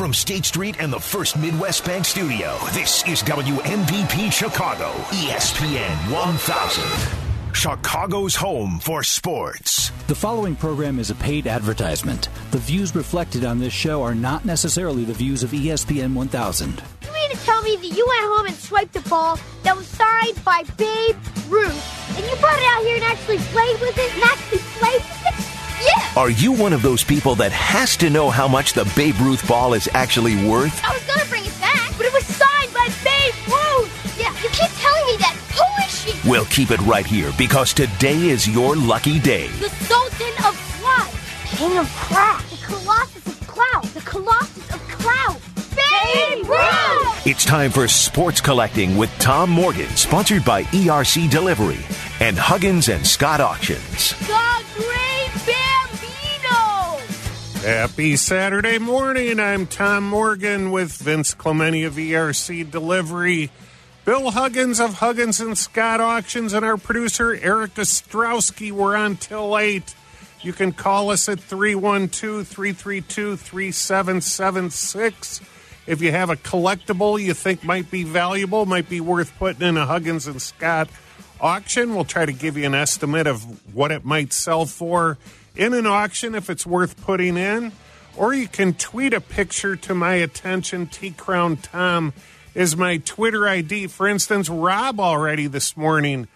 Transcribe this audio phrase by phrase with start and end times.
[0.00, 7.54] from State Street and the First Midwest Bank Studio, this is WMVP Chicago, ESPN 1000.
[7.54, 9.90] Chicago's home for sports.
[10.06, 12.30] The following program is a paid advertisement.
[12.50, 16.82] The views reflected on this show are not necessarily the views of ESPN 1000.
[17.02, 19.86] You mean to tell me that you went home and swiped a ball that was
[19.86, 21.16] signed by Babe
[21.50, 24.94] Ruth, and you brought it out here and actually played with it, and actually played
[24.94, 25.19] with it?
[25.80, 26.12] Yeah!
[26.16, 29.46] Are you one of those people that has to know how much the Babe Ruth
[29.48, 30.80] ball is actually worth?
[30.84, 34.18] I was gonna bring it back, but it was signed by Babe Ruth!
[34.18, 35.36] Yeah, you keep telling me that.
[35.56, 35.90] Who is
[36.22, 36.28] she?
[36.28, 39.48] We'll keep it right here because today is your lucky day.
[39.58, 41.10] The Sultan of Cloud,
[41.46, 45.40] King of Crack, the Colossus of Clout, the Colossus of Clout,
[45.74, 47.26] Babe Ruth!
[47.26, 51.80] It's time for Sports Collecting with Tom Morgan, sponsored by ERC Delivery
[52.20, 54.10] and Huggins and Scott Auctions.
[54.20, 55.09] The Great Bambino!
[57.62, 59.38] Happy Saturday morning.
[59.38, 63.50] I'm Tom Morgan with Vince Clementi of ERC Delivery,
[64.06, 68.72] Bill Huggins of Huggins and Scott Auctions, and our producer Eric Ostrowski.
[68.72, 69.94] We're on till 8.
[70.40, 75.40] You can call us at 312 332 3776.
[75.86, 79.76] If you have a collectible you think might be valuable, might be worth putting in
[79.76, 80.88] a Huggins and Scott
[81.40, 85.18] auction, we'll try to give you an estimate of what it might sell for
[85.56, 87.72] in an auction if it's worth putting in.
[88.16, 90.86] Or you can tweet a picture to my attention.
[90.86, 92.12] T Crown Tom
[92.54, 93.86] is my Twitter ID.
[93.86, 96.28] For instance, Rob already this morning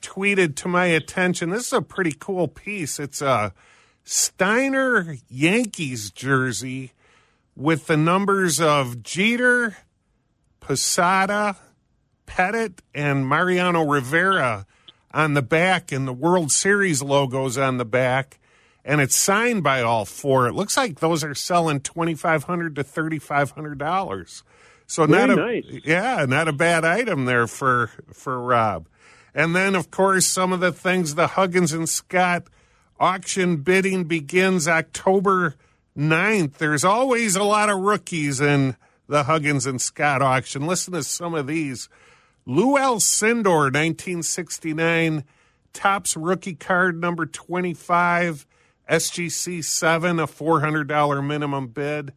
[0.00, 1.50] tweeted to my attention.
[1.50, 2.98] This is a pretty cool piece.
[2.98, 3.52] It's a
[4.02, 6.92] Steiner Yankees jersey
[7.54, 9.76] with the numbers of Jeter,
[10.60, 11.56] Posada,
[12.30, 14.66] Pettitte, and Mariano Rivera
[15.12, 18.38] on the back, and the World Series logos on the back.
[18.84, 20.46] And it's signed by all four.
[20.46, 24.42] It looks like those are selling twenty five hundred to thirty five hundred dollars.
[24.86, 25.64] So Very not a nice.
[25.84, 28.88] yeah, not a bad item there for for Rob.
[29.34, 32.44] And then of course some of the things the Huggins and Scott
[32.98, 35.56] auction bidding begins October
[35.96, 36.54] 9th.
[36.54, 38.76] There's always a lot of rookies in
[39.08, 40.66] the Huggins and Scott auction.
[40.66, 41.88] Listen to some of these.
[42.46, 45.24] Lew Alcindor, 1969,
[45.72, 48.46] Topps rookie card number 25,
[48.88, 52.12] SGC 7, a $400 minimum bid.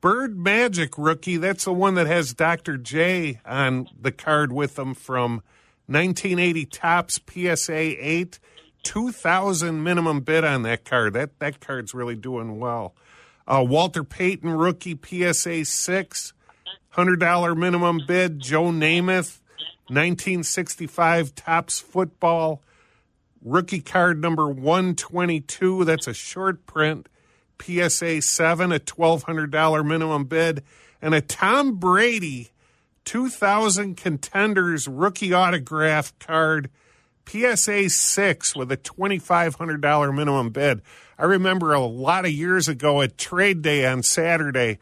[0.00, 2.78] Bird Magic rookie, that's the one that has Dr.
[2.78, 5.42] J on the card with them from
[5.86, 8.38] 1980 Topps PSA 8.
[8.82, 11.12] 2000 minimum bid on that card.
[11.12, 12.94] That that card's really doing well.
[13.46, 16.32] Uh, Walter Payton rookie PSA 6.
[16.94, 18.40] $100 minimum bid.
[18.40, 19.39] Joe Namath
[19.90, 22.62] 1965 Topps football.
[23.42, 25.84] Rookie card number 122.
[25.84, 27.08] That's a short print.
[27.60, 30.62] PSA 7, a $1,200 minimum bid.
[31.02, 32.50] And a Tom Brady
[33.04, 36.70] 2000 contenders rookie autograph card.
[37.26, 40.82] PSA 6 with a $2,500 minimum bid.
[41.18, 44.78] I remember a lot of years ago at trade day on Saturday,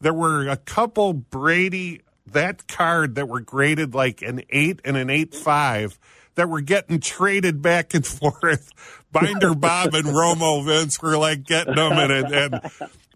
[0.00, 2.02] there were a couple Brady,
[2.32, 5.98] that card that were graded like an 8 and an eight five
[6.34, 8.70] that were getting traded back and forth.
[9.10, 12.60] Binder Bob and Romo Vince were like getting them, and, and,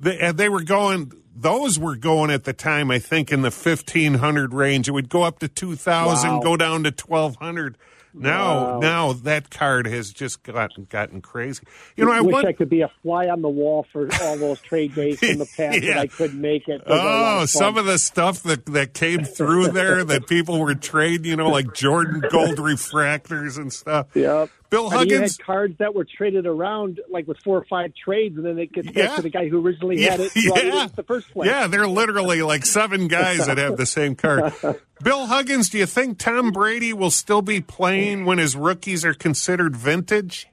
[0.00, 3.50] they, and they were going, those were going at the time, I think, in the
[3.50, 4.88] 1500 range.
[4.88, 6.40] It would go up to 2000, Wow.
[6.40, 7.76] go down to 1200.
[8.14, 8.78] Now, Wow.
[8.80, 11.62] now that card has just gotten gotten crazy.
[11.96, 12.46] You know, I wish want.
[12.46, 15.46] I could be a fly on the wall for all those trade days from the
[15.56, 15.94] past, Yeah.
[15.94, 16.82] but I couldn't make it.
[16.86, 19.68] Those are a oh, lot Oh, of some of the stuff that, that came through
[19.68, 24.08] there that people were trading, you know, like Jordan Gold refractors and stuff.
[24.14, 24.50] Yep.
[24.72, 25.36] Bill I mean, you Huggins.
[25.36, 28.72] had cards that were traded around like with four or five trades, and then it
[28.72, 29.08] gets Yeah.
[29.08, 30.84] back to the guy who originally had it it yeah.
[30.84, 31.46] in the first place.
[31.46, 34.52] Yeah, they're literally like seven guys that have the same card.
[35.04, 39.12] Bill Huggins, do you think Tom Brady will still be playing when his rookies are
[39.14, 40.48] considered vintage?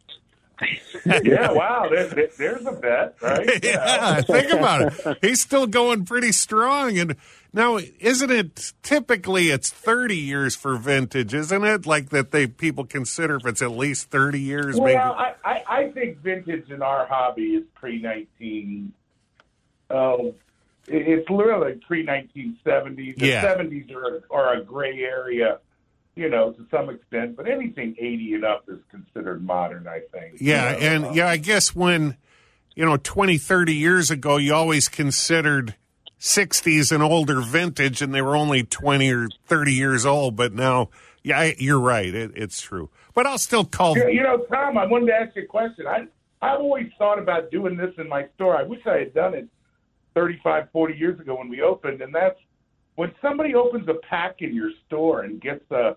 [1.24, 1.88] yeah, wow.
[1.90, 3.60] There, there- there's a bet, right?
[3.64, 5.18] yeah, think about it.
[5.22, 6.98] He's still going pretty strong.
[6.98, 7.16] And
[7.54, 11.86] now, isn't it typically it's 30 years for vintage, isn't it?
[11.86, 14.98] Like that they people consider if it's at least 30 years, Well, maybe.
[14.98, 18.94] I, I, I think vintage in our hobby is pre nineteen.
[19.90, 20.26] Oh, um,
[20.88, 23.16] it- it's literally pre nineteen seventies.
[23.18, 23.42] The Yeah.
[23.42, 25.60] seventies are are a gray area,
[26.20, 27.36] you know, to some extent.
[27.36, 29.88] But anything eighty and up is considered modern.
[29.88, 30.38] I think.
[30.40, 32.18] Yeah, You know, and uh, yeah, I guess when
[32.76, 35.76] you know 20, 30 years ago, you always considered
[36.20, 40.36] 60s and older vintage, and they were only 20 or 30 years old.
[40.36, 40.90] But now,
[41.24, 42.14] yeah, I, you're right.
[42.14, 42.90] It, it's true.
[43.14, 43.98] But I'll still call.
[43.98, 45.88] You you know, Tom, I wanted to ask you a question.
[45.88, 46.08] I
[46.42, 48.56] I've always thought about doing this in my store.
[48.56, 49.48] I wish I had done it
[50.16, 52.40] 35, 40 years ago when we opened, and that's
[52.96, 55.96] when somebody opens a pack in your store and gets a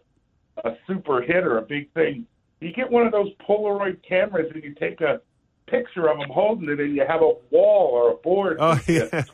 [0.64, 2.26] a super hit or a big thing.
[2.60, 5.20] You get one of those Polaroid cameras and you take a
[5.66, 8.58] picture of them holding it, and you have a wall or a board.
[8.60, 9.24] Oh yeah.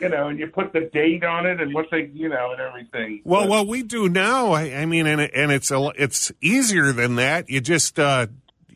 [0.00, 2.60] You know, and you put the date on it and what they, you know, and
[2.60, 3.20] everything.
[3.22, 6.90] Well, But- what we do now, I, I mean, and, and it's a, it's easier
[6.90, 7.48] than that.
[7.48, 8.26] You just uh,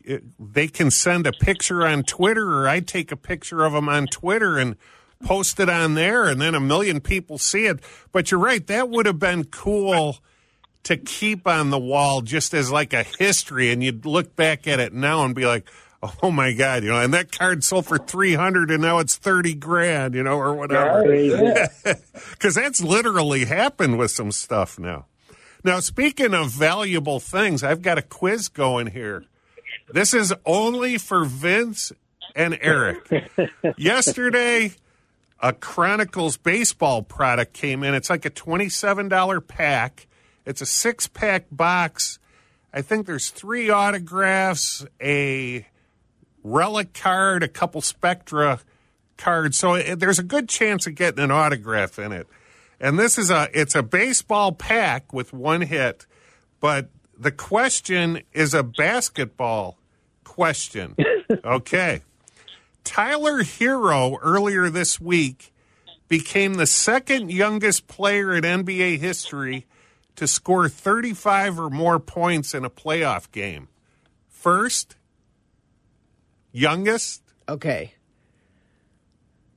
[0.05, 3.89] it, they can send a picture on Twitter, or I take a picture of them
[3.89, 4.77] on Twitter and
[5.25, 7.81] post it on there, and then a million people see it.
[8.13, 10.19] But you're right, that would have been cool
[10.87, 14.79] to keep on the wall just as like a history, and you'd look back at
[14.79, 15.67] it now and be like.
[16.21, 16.83] Oh my God!
[16.83, 20.13] You know, and that card sold for three hundred, and now it's thirty grand.
[20.13, 21.67] You know, or whatever
[22.29, 25.07] because that's literally happened with some stuff now.
[25.63, 29.25] Now, speaking of valuable things, I've got a quiz going here.
[29.91, 31.91] This is only for Vince
[32.35, 33.09] and Eric.
[33.77, 34.73] Yesterday,
[35.41, 37.93] a Chronicles baseball product came in.
[37.93, 40.06] It's like a $27 pack.
[40.47, 42.19] It's a six pack box.
[42.73, 45.67] I think there's three autographs, a
[46.41, 48.61] relic card, a couple Spectra
[49.17, 49.57] cards.
[49.57, 52.27] So it, there's a good chance of getting an autograph in it.
[52.79, 56.05] And this is a it's a baseball pack with one hit,
[56.61, 56.89] but
[57.19, 59.77] the question is a basketball
[60.23, 60.95] question.
[61.43, 62.01] Okay.
[62.85, 65.53] Tyler Herro earlier this week
[66.07, 69.65] became the second youngest player in NBA history
[70.17, 73.69] to score 35 or more points in a playoff game.
[74.27, 74.95] First,
[76.51, 77.93] youngest, Okay.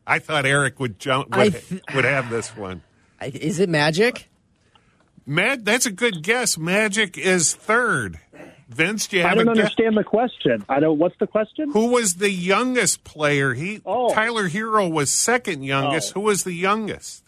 [0.07, 2.83] I thought Eric would jump would, th- would have this one.
[3.23, 4.29] Is it Magic?
[5.27, 6.57] Mag, that's a good guess.
[6.59, 8.19] Magic is third.
[8.69, 9.65] Vince, do you have I don't a guess?
[9.65, 10.65] understand the question.
[10.69, 10.99] I don't.
[10.99, 11.71] What's the question?
[11.73, 13.53] Who was the youngest player?
[13.55, 14.13] He Oh.
[14.15, 16.13] Tyler Herro was second youngest.
[16.17, 16.21] Oh.
[16.21, 17.23] Who was the youngest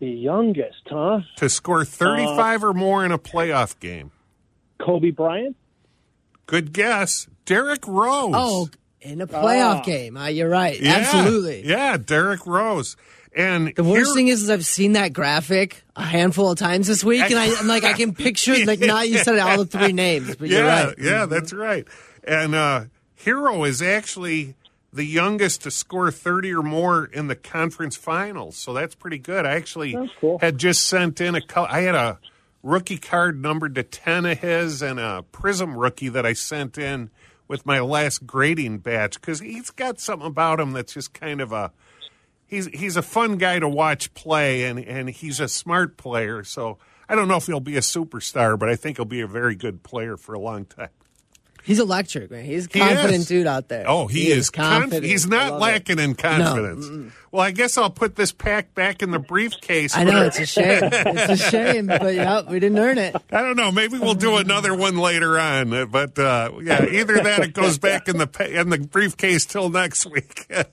[0.00, 1.20] The youngest, huh?
[1.36, 4.10] to score 35 or more in a playoff game?
[4.80, 5.56] Kobe Bryant.
[6.46, 7.26] Good guess.
[7.44, 8.32] Derrick Rose.
[8.34, 8.68] Oh,
[9.02, 9.82] in a playoff Ah.
[9.82, 10.16] game.
[10.16, 10.80] Uh, you're right.
[10.80, 10.92] Yeah.
[10.96, 11.66] Absolutely.
[11.66, 12.96] Yeah, Derrick Rose.
[13.36, 16.86] And The worst here- thing is, is I've seen that graphic a handful of times
[16.88, 19.66] this week, and I, I'm like, I can picture like not you said all the
[19.66, 20.94] three names, but you're yeah, right.
[20.98, 21.86] yeah, that's right.
[22.24, 22.84] And uh,
[23.24, 24.54] Herro is actually
[24.92, 28.56] the youngest to score 30 or more in the conference finals.
[28.56, 29.46] So that's pretty good.
[29.46, 30.38] I actually cool.
[30.38, 32.18] had just sent in a I had a
[32.62, 37.10] rookie card numbered to 10 of his and a Prism rookie that I sent in
[37.48, 41.52] with my last grading batch cuz he's got something about him that's just kind of
[41.52, 41.72] a
[42.46, 46.42] he's he's a fun guy to watch play and and he's a smart player.
[46.42, 46.78] So
[47.08, 49.54] I don't know if he'll be a superstar, but I think he'll be a very
[49.54, 50.90] good player for a long time.
[51.64, 52.44] He's electric, man.
[52.44, 53.26] He's a confident is.
[53.26, 53.84] dude out there.
[53.86, 55.04] Oh, he, is, confident.
[55.04, 55.62] He's not love it.
[55.62, 57.12] lacking in confidence.
[57.32, 59.96] Well, I guess I'll put this pack back in the briefcase.
[59.96, 60.80] I know it's a shame.
[60.82, 63.14] It's a shame, but yeah, we didn't earn it.
[63.30, 63.70] I don't know.
[63.70, 65.90] Maybe we'll do another one later on.
[65.90, 69.46] But uh, yeah, either that, or it goes back in the pa- in the briefcase
[69.46, 70.50] till next week.
[70.50, 70.64] Who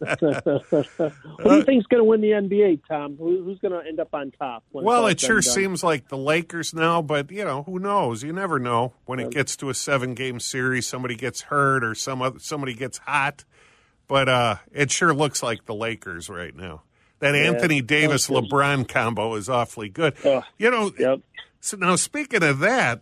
[1.44, 3.18] do you think's going to win the NBA, Tom?
[3.18, 4.64] Who, who's going to end up on top?
[4.72, 5.54] well, it sure done?
[5.54, 8.24] seems like the Lakers now, but you know who knows?
[8.24, 10.77] You never know when it gets to a seven game series.
[10.82, 13.44] Somebody gets hurt or some other, somebody gets hot.
[14.08, 16.84] But uh, it sure looks like the Lakers right now.
[17.20, 18.28] That Anthony Davis.
[18.28, 20.14] LeBron combo is awfully good.
[20.24, 20.44] Ugh.
[20.58, 21.22] you know, Yep.
[21.60, 23.02] So now, speaking of that,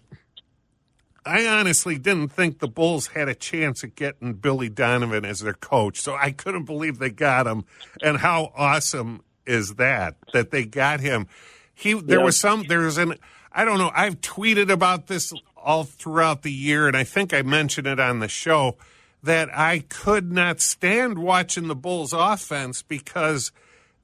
[1.25, 5.53] I honestly didn't think the Bulls had a chance at getting Billy Donovan as their
[5.53, 5.99] coach.
[5.99, 7.65] So I couldn't believe they got him.
[8.01, 11.27] And how awesome is that that they got him?
[11.73, 13.15] He there was some there's an
[13.51, 13.91] I don't know.
[13.93, 15.33] I've tweeted about this
[15.65, 18.77] all throughout the year, and I think I mentioned it on the show
[19.23, 23.51] that I could not stand watching the Bulls offense because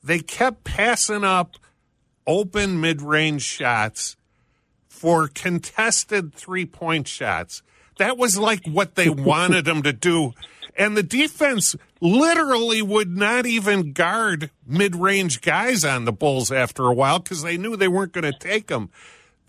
[0.04, 1.58] they kept passing up
[2.26, 4.18] open mid range shots
[4.88, 7.62] for contested three point shots.
[7.98, 10.34] That was like what they wanted them to do.
[10.76, 16.86] And the defense literally would not even guard mid range guys on the Bulls after
[16.86, 18.90] a while because they knew they weren't going to take them.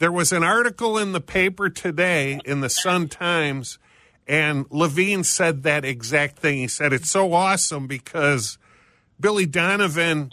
[0.02, 3.78] There was an article in the paper today in the Sun Times,
[4.26, 6.58] and LaVine said that exact thing.
[6.58, 8.58] He said, It's so awesome because
[9.20, 10.32] Billy Donovan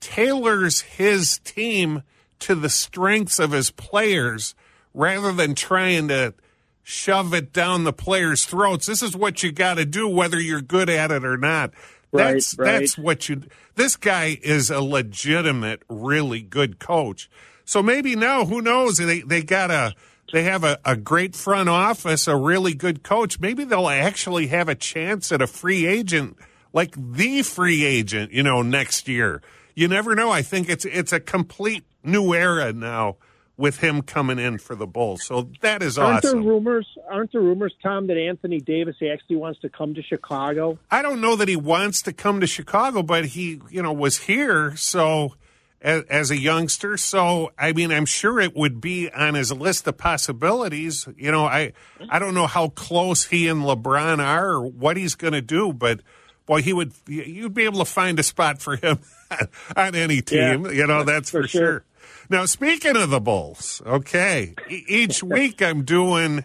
[0.00, 2.02] tailors his team
[2.40, 4.54] to the strengths of his players
[4.92, 6.34] rather than trying to
[6.82, 8.84] shove it down the players' throats.
[8.84, 11.72] This is what you got to do, whether you're good at it or not.
[12.12, 12.80] Right, That's right.
[12.80, 13.44] that's what you.
[13.76, 17.30] This guy is a legitimate, really good coach.
[17.68, 18.96] So maybe now, who knows?
[18.96, 19.94] They they got a
[20.32, 23.40] they have a, a great front office, a really good coach.
[23.40, 26.38] Maybe they'll actually have a chance at a free agent
[26.72, 29.42] like the free agent, you know, next year.
[29.74, 30.30] You never know.
[30.30, 33.18] I think it's it's a complete new era now
[33.58, 35.26] with him coming in for the Bulls.
[35.26, 36.06] So that is awesome.
[36.06, 36.40] Aren't awesome.
[36.40, 36.88] there rumors?
[37.10, 40.78] Aren't there rumors, Tom, that Anthony Davis actually wants to come to Chicago?
[40.90, 44.20] I don't know that he wants to come to Chicago, but he, you know, was
[44.20, 45.34] here so
[45.80, 46.96] as, as a youngster.
[46.96, 51.08] So I mean, I'm sure it would be on his list of possibilities.
[51.16, 51.72] You know, I
[52.08, 55.72] I don't know how close he and LeBron are or what he's going to do,
[55.72, 56.00] but
[56.46, 58.98] boy, he would you'd be able to find a spot for him
[59.76, 60.66] on any team.
[60.66, 61.60] Yeah, you know, that's for, for sure.
[61.60, 61.84] sure.
[62.30, 66.44] Now, speaking of the Bulls, okay, each week I'm doing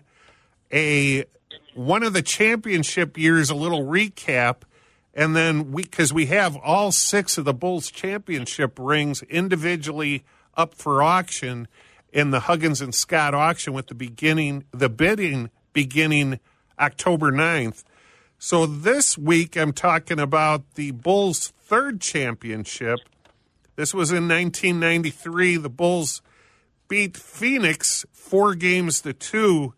[0.71, 1.25] a
[1.75, 4.57] one of the championship years, a little recap,
[5.13, 10.23] and then we because we have all six of the Bulls championship rings individually
[10.55, 11.67] up for auction
[12.11, 16.39] in the Huggins and Scott auction with the beginning the bidding beginning
[16.79, 17.83] October 9th.
[18.37, 22.99] So this week I'm talking about the Bulls third championship.
[23.75, 25.57] This was in 1993.
[25.57, 26.21] The Bulls
[26.87, 29.73] beat Phoenix four games to two.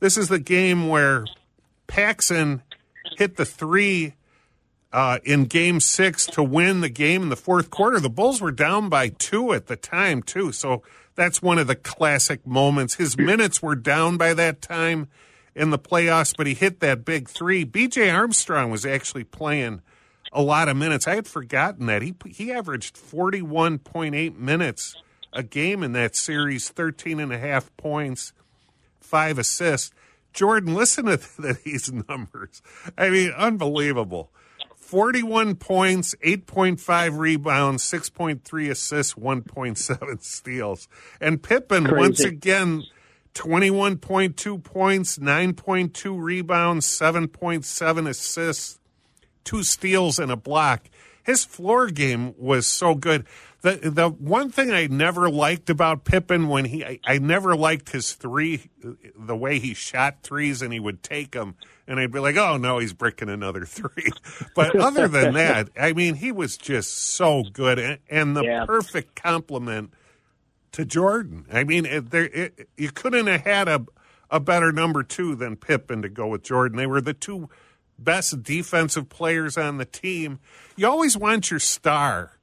[0.00, 1.24] This is the game where
[1.86, 2.62] Paxson
[3.16, 4.14] hit the three
[4.92, 8.00] uh, in game six to win the game in the fourth quarter.
[8.00, 10.52] The Bulls were down by two at the time, too.
[10.52, 10.82] So
[11.14, 12.94] that's one of the classic moments.
[12.94, 15.08] His minutes were down by that time
[15.54, 17.64] in the playoffs, but he hit that big three.
[17.64, 19.82] BJ Armstrong was actually playing
[20.32, 21.06] a lot of minutes.
[21.06, 22.02] I had forgotten that.
[22.02, 24.96] He, he averaged 41.8 minutes
[25.32, 28.32] a game in that series, 13 and a half points,
[29.00, 29.92] five assists.
[30.32, 31.16] Jordan, listen to
[31.64, 32.62] these numbers.
[32.96, 34.30] I mean, unbelievable.
[34.90, 40.88] 41 points, 8.5 rebounds, 6.3 assists, 1.7 steals.
[41.20, 41.96] And Pippen, Crazy.
[42.00, 42.82] once again,
[43.34, 48.80] 21.2 points, 9.2 rebounds, 7.7 assists,
[49.44, 50.90] two steals, and a block.
[51.24, 53.26] His floor game was so good.
[53.62, 57.90] The the one thing I never liked about Pippen when he I, I never liked
[57.90, 58.70] his three
[59.16, 62.56] the way he shot threes and he would take them and I'd be like oh
[62.56, 64.08] no he's bricking another three
[64.56, 68.64] but other than that I mean he was just so good and, and the Yeah.
[68.64, 69.92] perfect compliment
[70.72, 73.84] to Jordan I mean it, there it, you couldn't have had a
[74.30, 77.50] a better number two than Pippen to go with Jordan they were the two
[78.02, 80.38] best defensive players on the team
[80.80, 82.38] you always want your star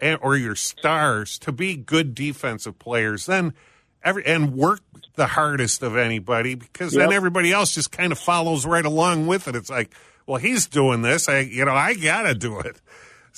[0.00, 3.54] and, or your stars to be good defensive players, then
[4.02, 4.80] every and work
[5.14, 9.46] the hardest of anybody because then everybody else just kind of follows right along with
[9.46, 9.54] it.
[9.54, 9.94] It's like,
[10.26, 12.80] well, he's doing this, I you know, I gotta do it.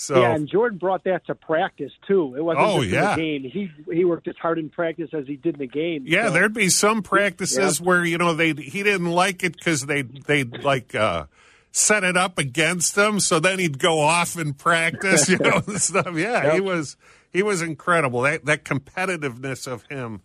[0.03, 2.35] So Yeah, and Jordan brought that to practice too.
[2.37, 3.13] It wasn't Oh, just yeah.
[3.13, 3.51] in the game.
[3.87, 6.05] He he worked as hard in practice as he did in the game.
[6.07, 9.87] Yeah, So- there'd be some practices where you know they he didn't like it because
[9.87, 11.27] they they like uh,
[11.71, 15.81] set it up against him, so then he'd go off in practice, you know, and
[15.81, 16.15] stuff.
[16.17, 16.97] Yeah, he was
[17.33, 18.23] he was incredible.
[18.23, 20.21] That that competitiveness of him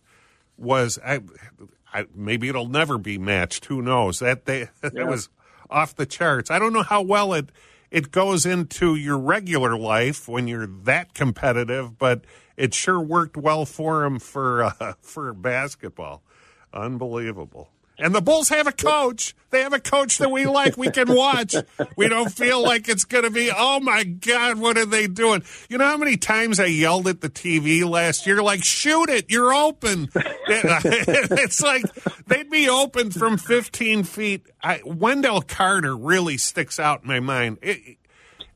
[0.56, 1.20] was I,
[1.92, 3.66] I maybe it'll never be matched.
[3.66, 4.18] Who knows?
[4.18, 5.28] That they that was
[5.70, 6.50] off the charts.
[6.50, 7.50] I don't know how well it
[7.90, 12.24] it goes into your regular life when you're that competitive, but
[12.56, 16.22] it sure worked well for him for uh, for basketball.
[16.72, 17.70] Unbelievable.
[17.98, 19.34] And the Bulls have a coach.
[19.50, 20.76] They have a coach that we like.
[20.76, 21.56] We can watch.
[21.96, 25.42] We don't feel like it's going to be, oh my God, what are they doing?
[25.68, 29.30] You know how many times I yelled at the TV last year, like, shoot it,
[29.30, 30.10] you're open.
[30.14, 31.82] it's like
[32.26, 34.46] they'd be open from 15 feet.
[34.62, 37.58] I, Wendell Carter really sticks out in my mind.
[37.62, 37.98] It,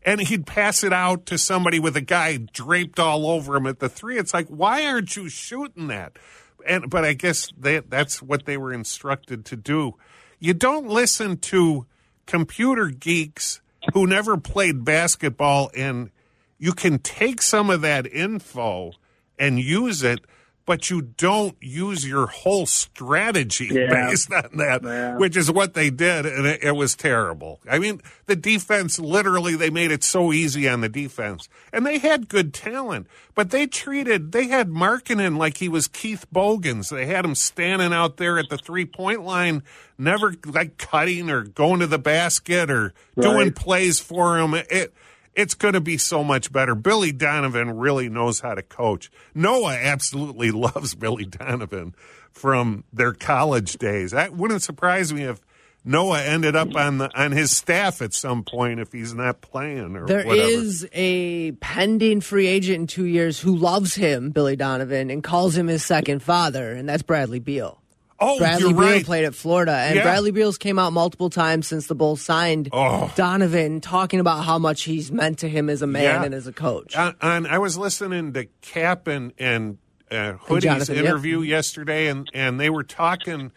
[0.05, 3.79] and he'd pass it out to somebody with a guy draped all over him at
[3.79, 4.19] the three.
[4.19, 6.17] It's like, why aren't you shooting that?
[6.67, 9.97] And but I guess they, that's what they were instructed to do.
[10.39, 11.87] You don't listen to
[12.27, 13.61] computer geeks
[13.95, 16.11] who never played basketball, and
[16.59, 18.93] you can take some of that info
[19.39, 20.21] and use it,
[20.65, 24.09] but you don't use your whole strategy Yeah.
[24.09, 25.17] based on that, Yeah.
[25.17, 27.61] which is what they did, and it, it was terrible.
[27.69, 31.99] I mean, the defense literally they made it so easy on the defense, and they
[31.99, 36.91] had good talent, but they treated they had Markkanen like he was Keith Bogans.
[36.91, 39.63] They had him standing out there at the three point line,
[39.99, 44.55] never like cutting or going to the basket or doing plays for him.
[44.55, 44.95] It
[45.35, 46.75] it's going to be so much better.
[46.75, 49.11] Billy Donovan really knows how to coach.
[49.35, 51.95] Noah absolutely loves Billy Donovan
[52.31, 54.13] from their college days.
[54.13, 55.41] That wouldn't surprise me if
[55.85, 59.97] Noah ended up on the on his staff at some point if he's not playing
[59.97, 60.91] or There is whatever.
[60.95, 65.67] a pending free agent in two years who loves him, Billy Donovan, and calls him
[65.67, 67.82] his second father, and that's Bradley Beal.
[68.23, 69.05] Oh, Bradley Beal right.
[69.05, 70.03] played at Florida, and Yeah.
[70.03, 73.13] Bradley Beal's came out multiple times since the Bulls signed Oh.
[73.17, 76.25] Donovan, talking about how much he's meant to him as a man Yeah.
[76.25, 76.97] and as a coach.
[76.97, 79.79] On, on, I was listening to Cap and and
[80.11, 81.05] uh, Hoodie's Jonathan, yep.
[81.07, 83.51] interview yesterday, and and they were talking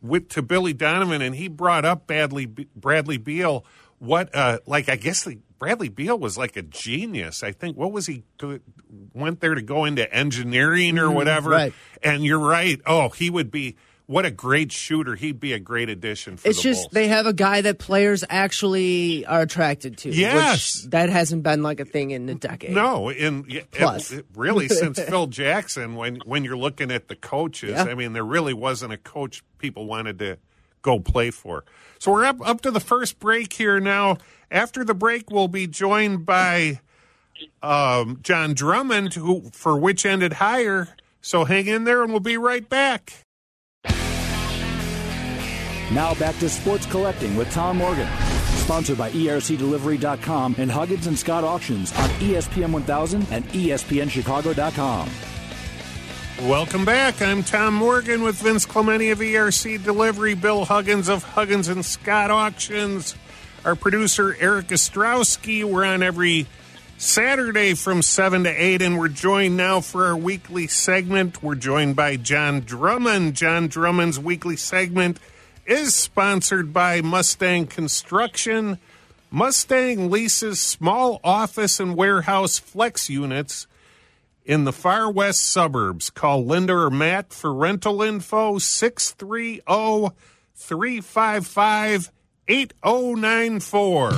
[0.00, 3.64] with to Billy Donovan, and he brought up Bradley Bradley Beal.
[3.98, 7.42] What uh, like I guess the, Bradley Beal was like a genius.
[7.42, 8.22] I think what was he
[9.12, 11.50] went there to go into engineering or whatever.
[11.50, 11.72] Mm, right.
[12.02, 12.80] And you're right.
[12.86, 13.76] Oh, he would be
[14.08, 15.14] what a great shooter.
[15.14, 16.92] He'd be a great addition for It's just Bulls.
[16.92, 20.10] they have a guy that players actually are attracted to.
[20.10, 20.82] Yes.
[20.82, 22.70] which that hasn't been like a thing in a decade.
[22.72, 24.10] No, in yeah, it- Plus.
[24.10, 27.84] it really since Phil Jackson, when when you're looking at the coaches, Yeah.
[27.84, 30.38] I mean, there really wasn't a coach people wanted to
[30.82, 31.64] go play for.
[31.98, 34.16] So we're up up to the first break here now.
[34.50, 36.80] After the break, we'll be joined by
[37.62, 40.88] um, John Drummond, who for which ended higher.
[41.20, 43.12] So hang in there, and we'll be right back.
[45.92, 48.08] Now back to Sports Collecting with Tom Morgan.
[48.56, 55.08] Sponsored by ERCDelivery.com and Huggins and Scott Auctions on ESPN 1000 and ESPNChicago.com.
[56.46, 57.22] Welcome back.
[57.22, 62.30] I'm Tom Morgan with Vince Clementi of ERC Delivery, Bill Huggins of Huggins and Scott
[62.30, 63.16] Auctions,
[63.64, 65.64] our producer Eric Ostrowski.
[65.64, 66.46] We're on every
[66.98, 71.42] Saturday from 7 to 8, and we're joined now for our weekly segment.
[71.42, 73.34] We're joined by John Drummond.
[73.34, 75.18] John Drummond's weekly segment
[75.68, 78.78] is sponsored by Mustang Construction.
[79.30, 83.66] Mustang leases small office and warehouse flex units
[84.46, 86.08] in the far west suburbs.
[86.08, 90.14] Call Linda or Matt for rental info 630
[90.56, 92.10] 355
[92.48, 94.12] 8094.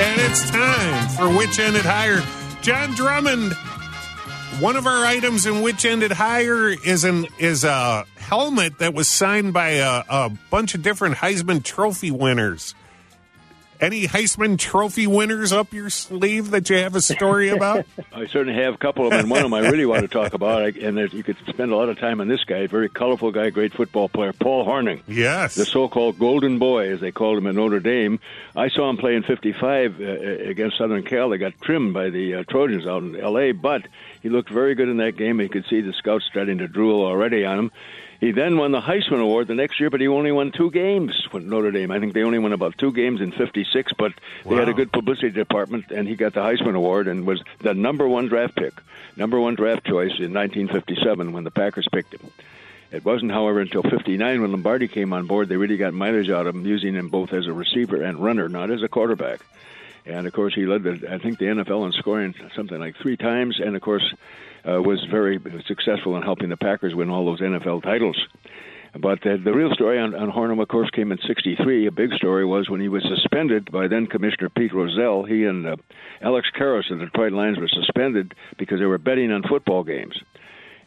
[0.00, 2.22] And it's time for Which Ended Higher.
[2.60, 3.56] John Drummond,
[4.60, 9.08] one of our items in Which Ended Higher is an is a helmet that was
[9.08, 12.74] signed by a, a bunch of different Heisman Trophy winners.
[13.80, 17.86] Any Heisman Trophy winners up your sleeve that you have a story about?
[18.12, 20.08] I certainly have a couple of them, and one of them I really want to
[20.08, 20.76] talk about.
[20.76, 23.72] And you could spend a lot of time on this guy, very colorful guy, great
[23.72, 25.02] football player, Paul Hornung.
[25.06, 25.54] yes.
[25.54, 28.18] The so-called Golden Boy, as they called him at Notre Dame.
[28.56, 31.28] I saw him play in '55 uh, against Southern Cal.
[31.28, 33.86] They got trimmed by the uh, Trojans out in L.A., but
[34.22, 35.40] he looked very good in that game.
[35.40, 37.72] You could see the scouts starting to drool already on him.
[38.20, 41.28] He then won the Heisman Award the next year, but he only won two games
[41.32, 41.92] with Notre Dame.
[41.92, 44.12] I think they only won about two games in '56, but
[44.44, 47.74] they had a good publicity department, and he got the Heisman Award and was the
[47.74, 48.74] number one draft pick,
[49.16, 52.28] number one draft choice in 1957 when the Packers picked him.
[52.90, 56.46] It wasn't, however, until 59 when Lombardi came on board, they really got mileage out
[56.46, 59.40] of him, using him both as a receiver and runner, not as a quarterback.
[60.06, 63.18] And of course, he led, the, I think, the NFL in scoring something like three
[63.18, 64.14] times, and of course,
[64.66, 68.16] uh, was very successful in helping the Packers win all those NFL titles.
[68.94, 71.86] But the, the real story on, on of course, came in '63.
[71.86, 75.24] A big story was when he was suspended by then Commissioner Pete Rozelle.
[75.24, 75.76] He and uh,
[76.22, 80.18] Alex Karras of the Detroit Lions were suspended because they were betting on football games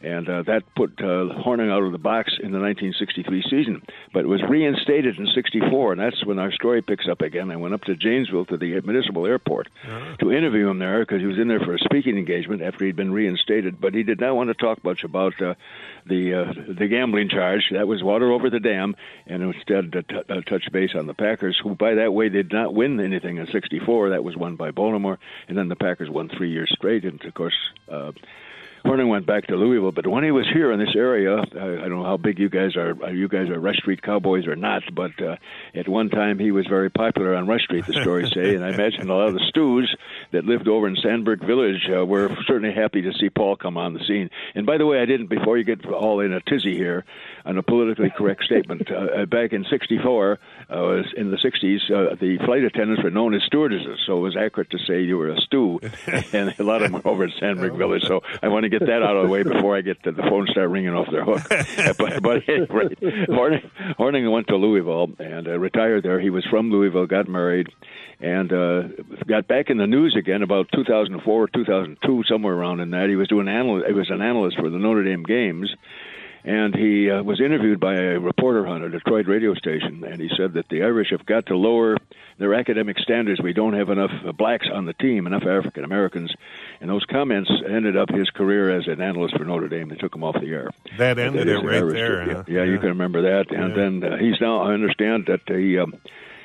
[0.03, 3.81] and uh, that put uh, Hornung out of the box in the 1963 season.
[4.13, 7.51] But it was reinstated in '64, and that's when our story picks up again.
[7.51, 9.69] I went up to Janesville to the municipal airport
[10.19, 12.95] to interview him there because he was in there for a speaking engagement after he'd
[12.95, 13.79] been reinstated.
[13.79, 15.53] But he did not want to talk much about uh,
[16.05, 17.63] the uh, the gambling charge.
[17.71, 18.95] That was water over the dam,
[19.27, 22.51] and instead uh, t- uh, touch base on the Packers, who by that way did
[22.51, 24.09] not win anything in '64.
[24.09, 27.33] That was won by Baltimore, and then the Packers won three years straight, and of
[27.33, 27.55] course.
[28.83, 31.87] Uh, went back to Louisville, but when he was here in this area, I, I
[31.89, 33.11] don't know how big you guys are.
[33.11, 35.35] You guys are Rush Street Cowboys or not, but uh,
[35.75, 37.85] at one time he was very popular on Rush Street.
[37.85, 39.93] The stories say, and I imagine a lot of the stews
[40.31, 43.93] that lived over in Sandburg Village uh, were certainly happy to see Paul come on
[43.93, 44.29] the scene.
[44.55, 47.03] And by the way, I didn't before you get all in a tizzy here
[47.45, 48.89] on a politically correct statement.
[48.89, 53.09] Uh, uh, back in '64, uh, was in the '60s, uh, the flight attendants were
[53.11, 55.79] known as stewardesses, so it was accurate to say you were a stew,
[56.33, 58.03] and a lot of them were over at Sandburg Village.
[58.07, 60.21] So I want to get that out of the way before I get to the
[60.23, 61.41] phone start ringing off their hook.
[61.97, 62.95] but but anyway,
[63.27, 66.19] Hornung, Hornung went to Louisville and uh, retired there.
[66.19, 67.67] He was from Louisville, got married,
[68.19, 68.81] and uh,
[69.27, 73.09] got back in the news again about 2004 or 2002, somewhere around in that.
[73.09, 75.73] He was doing anal- He was an analyst for the Notre Dame games.
[76.43, 80.29] And he uh, was interviewed by a reporter on a Detroit radio station, and he
[80.35, 81.97] said that the Irish have got to lower
[82.39, 83.39] their academic standards.
[83.39, 86.33] We don't have enough uh, blacks on the team, enough African Americans.
[86.79, 89.89] And those comments ended up his career as an analyst for Notre Dame.
[89.89, 90.71] They took him off the air.
[90.97, 92.23] That ended is it right Irish there.
[92.25, 92.43] huh?
[92.47, 93.51] Yeah, yeah, you can remember that.
[93.51, 93.75] And Yeah.
[93.75, 94.61] then uh, he's now.
[94.63, 95.93] I understand that he um,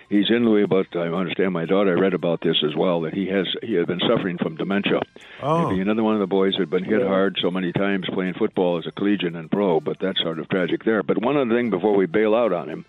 [0.09, 0.85] he's in Louisville.
[0.93, 3.87] But I understand my daughter read about this as well that he has he had
[3.87, 5.01] been suffering from dementia.
[5.43, 5.69] Oh.
[5.69, 8.79] Maybe another one of the boys had been hit hard so many times playing football
[8.79, 11.03] as a collegiate and pro, but that's sort of tragic there.
[11.03, 12.85] But one other thing before we bail out on him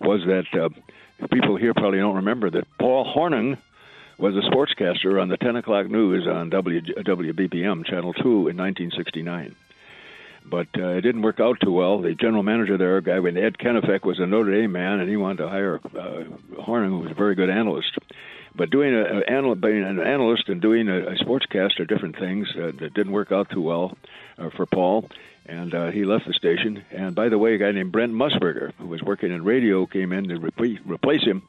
[0.00, 0.68] was that uh,
[1.28, 3.58] people here probably don't remember that Paul Hornung
[4.18, 9.56] was a sportscaster on the 10 o'clock news on w, WBBM Channel 2 in 1969
[10.44, 12.00] but uh, it didn't work out too well.
[12.00, 15.08] The general manager there, a guy named Ed Kennefick, was a Notre Dame man, and
[15.08, 16.24] he wanted to hire uh,
[16.62, 17.96] Hornung, who was a very good analyst.
[18.54, 22.18] But doing a, a anal- being an analyst and doing a, a sportscast are different
[22.18, 22.48] things.
[22.54, 23.96] Uh, that didn't work out too well
[24.38, 25.08] uh, for Paul,
[25.46, 26.84] and uh, he left the station.
[26.90, 30.12] And by the way, a guy named Brent Musburger, who was working in radio, came
[30.12, 31.42] in to re- replace him.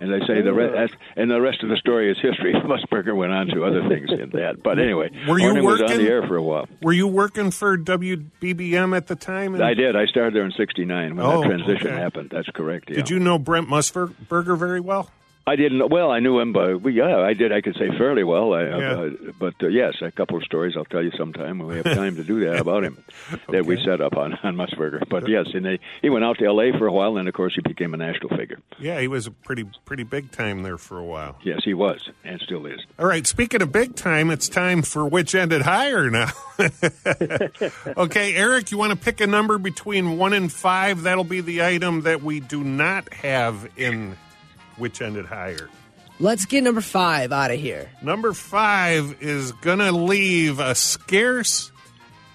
[0.00, 2.52] And they say the re- that's, and the rest of the story is history.
[2.64, 4.62] Musburger went on to other things in that.
[4.62, 6.68] But anyway, Were you Hornung was on working- the air for a while.
[6.82, 9.60] Were you working for WBBM at the time?
[9.60, 9.96] I did.
[9.96, 11.96] I started there in '69 when Oh, that transition okay.
[11.96, 12.30] happened.
[12.30, 12.90] That's correct.
[12.90, 12.96] Yeah.
[12.96, 15.10] Did you know Brent Musburger very well?
[15.48, 15.88] I didn't.
[15.88, 17.52] Well, I knew him, but yeah, I did.
[17.52, 18.52] I could say fairly well.
[18.52, 18.74] I, Yeah.
[18.92, 21.84] uh, but uh, yes, a couple of stories I'll tell you sometime when we have
[21.84, 23.02] time to do that about him
[23.48, 25.02] that we set up on on Musburger.
[25.08, 26.72] But yes, and they, he went out to L.A.
[26.72, 28.58] for a while, and of course he became a national figure.
[28.78, 31.36] Yeah, he was a pretty pretty big time there for a while.
[31.42, 32.80] Yes, he was, and still is.
[32.98, 36.28] All right, speaking of big time, it's time for which ended higher now.
[37.96, 41.02] okay, Eric, you want to pick a number between one and five?
[41.02, 44.16] That'll be the item that we do not have in
[44.78, 45.68] which ended higher.
[46.20, 47.90] Let's get number five out of here.
[48.02, 51.70] Number five is going to leave a scarce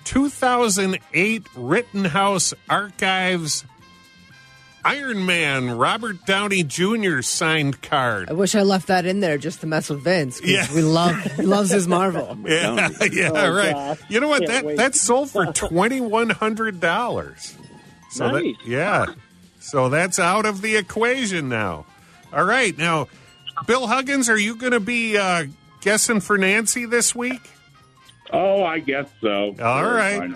[0.05, 3.65] 2008 Rittenhouse Archives
[4.85, 7.21] Iron Man Robert Downey Jr.
[7.21, 8.29] signed card.
[8.29, 10.41] I wish I left that in there just to mess with Vince.
[10.43, 10.67] Yeah.
[10.73, 12.37] we love he loves his Marvel.
[12.45, 13.71] Yeah, yeah, Oh, right.
[13.73, 13.99] gosh.
[14.09, 14.39] You know what?
[14.45, 14.77] Can't That wait.
[14.77, 17.55] that sold for twenty one hundred dollars.
[18.11, 18.55] So that, Nice.
[18.65, 19.05] yeah,
[19.59, 21.85] so that's out of the equation now.
[22.33, 23.07] All right, now,
[23.67, 25.45] Bill Huggins, are you going to be uh,
[25.81, 27.41] guessing for Nancy this week?
[28.31, 29.55] Oh, I guess so.
[29.61, 30.31] All Sure, right.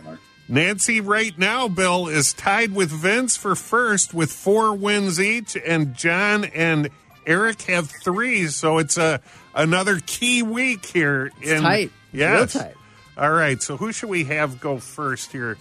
[0.47, 5.95] Nancy, right now, Bill is tied with Vince for first with four wins each, and
[5.95, 6.89] John and
[7.25, 8.47] Eric have three.
[8.47, 9.19] So it's a
[9.53, 11.31] another key week here.
[11.41, 11.91] In, tight.
[12.13, 12.55] Yes.
[12.55, 12.75] Real tight.
[13.17, 13.61] All right.
[13.61, 15.57] So who should we have go first here?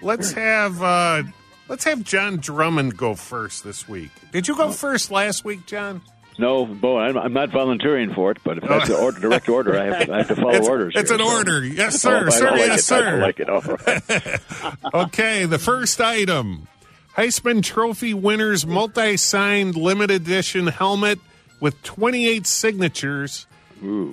[0.00, 1.24] Let's have uh,
[1.70, 4.10] let's have John Drummond go first this week.
[4.32, 6.02] Did you go first last week, John?
[6.38, 9.04] No, Bo, I'm, I'm not volunteering for it, but if that's the oh.
[9.04, 10.94] order, direct order, I have to, I have to follow It's, orders.
[10.96, 11.64] it's here, an so- order.
[11.64, 12.26] Yes, Oh, sir.
[12.26, 12.50] I sir.
[12.50, 12.82] like yes, it.
[12.84, 13.08] sir.
[13.08, 13.48] I like it.
[13.48, 13.54] Oh.
[13.54, 14.40] All right.
[15.06, 16.66] Okay, the first item
[17.16, 21.18] Heisman Trophy winners multi signed limited edition helmet
[21.60, 23.46] with 28 signatures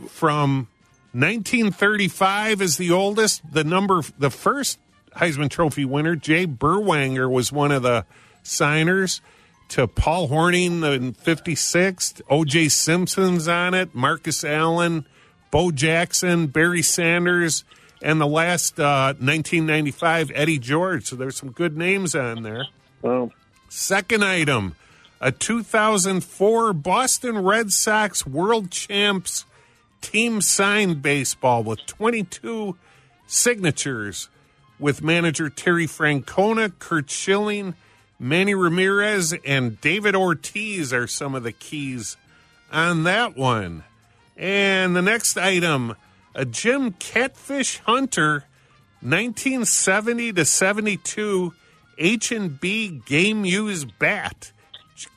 [0.09, 0.67] from
[1.13, 3.41] 1935 is the oldest.
[3.51, 4.79] The number, the first
[5.17, 8.05] Heisman Trophy winner, Jay Berwanger, was one of the
[8.43, 9.21] signers.
[9.69, 12.69] To Paul Hornung in 56, O.J.
[12.69, 15.05] Simpson's on it, Marcus Allen,
[15.51, 17.65] Bo Jackson, Barry Sanders,
[18.01, 21.07] and the last uh, 1995 Eddie George.
[21.07, 22.67] So there's some good names on there.
[23.01, 23.33] Well,
[23.69, 24.75] Second item,
[25.19, 29.45] a 2004 Boston Red Sox World Champs
[29.99, 32.77] team signed baseball with 22
[33.25, 34.29] signatures
[34.79, 37.75] with manager Terry Francona, Curt Schilling,
[38.19, 42.17] Manny Ramirez, and David Ortiz are some of the keys
[42.71, 43.83] on that one.
[44.35, 45.95] And the next item,
[46.35, 48.45] a Jim Catfish Hunter
[49.01, 51.53] 1970 to 72
[51.97, 54.51] H&B game Use bat.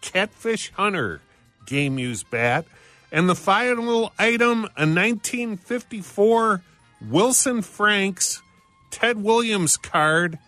[0.01, 1.21] Catfish Hunter
[1.67, 2.67] game Use bat.
[3.13, 6.63] And the final item, a 1954
[7.09, 8.43] Wilson Franks
[8.91, 10.39] Ted Williams card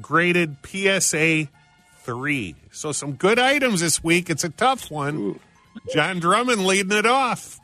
[0.00, 1.48] graded PSA
[2.02, 2.54] 3.
[2.72, 4.30] So some good items this week.
[4.30, 5.38] It's a tough one.
[5.92, 7.58] John Drummond leading it off.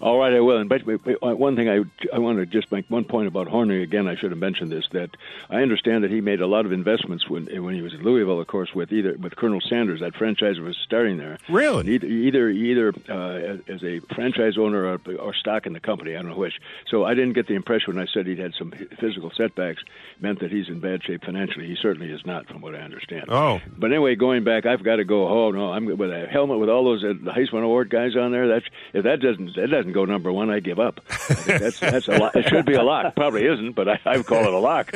[0.00, 0.58] All right, I will.
[0.58, 3.80] And but wait, one thing I I want to just make one point about Horner
[3.80, 4.08] again.
[4.08, 5.10] I should have mentioned this that
[5.50, 8.40] I understand that he made a lot of investments when when he was in Louisville,
[8.40, 10.00] of course, with either with Colonel Sanders.
[10.00, 11.38] That franchise was starting there.
[11.48, 11.94] Really?
[11.94, 16.14] Either either either uh, as a franchise owner or, or stock in the company.
[16.14, 16.60] I don't know which.
[16.88, 19.82] So I didn't get the impression when I said he'd had some physical setbacks
[20.20, 21.66] meant that he's in bad shape financially.
[21.66, 23.26] He certainly is not, from what I understand.
[23.28, 23.60] Oh.
[23.76, 25.28] But anyway, going back, I've got to go.
[25.28, 28.48] Oh no, I'm with a helmet with all those uh, Heisman Award guys on there.
[28.48, 31.00] That's if that doesn't that doesn't go number one, I give up.
[31.10, 32.36] I that's that's a lot.
[32.36, 33.14] It should be a lock.
[33.14, 34.94] Probably isn't, but I, I call it a lock.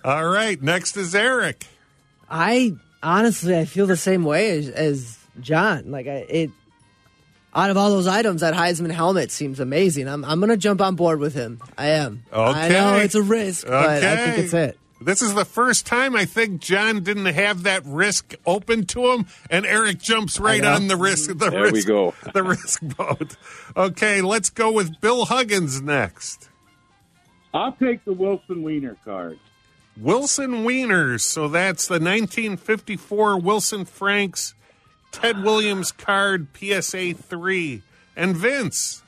[0.04, 1.66] All right, next is Eric.
[2.28, 5.90] I honestly I feel the same way as, as John.
[5.90, 6.50] Like I, it
[7.54, 10.08] out of all those items, that Heisman helmet seems amazing.
[10.08, 11.60] I'm I'm gonna jump on board with him.
[11.76, 12.22] I am.
[12.32, 12.58] Okay.
[12.58, 14.78] I know it's a risk, but I think it's it.
[15.02, 19.26] This is the first time I think John didn't have that risk open to him,
[19.48, 21.28] and Eric jumps right on the risk.
[21.30, 22.14] The There we risk, go.
[22.34, 23.36] The risk boat.
[23.74, 26.50] Okay, let's go with Bill Huggins next.
[27.54, 29.38] I'll take the Wilson Wiener card.
[29.96, 31.22] Wilson Wieners.
[31.22, 34.54] So that's the 1954 Wilson Franks
[35.12, 37.82] Ted Williams card PSA 3.
[38.16, 39.02] And Vince.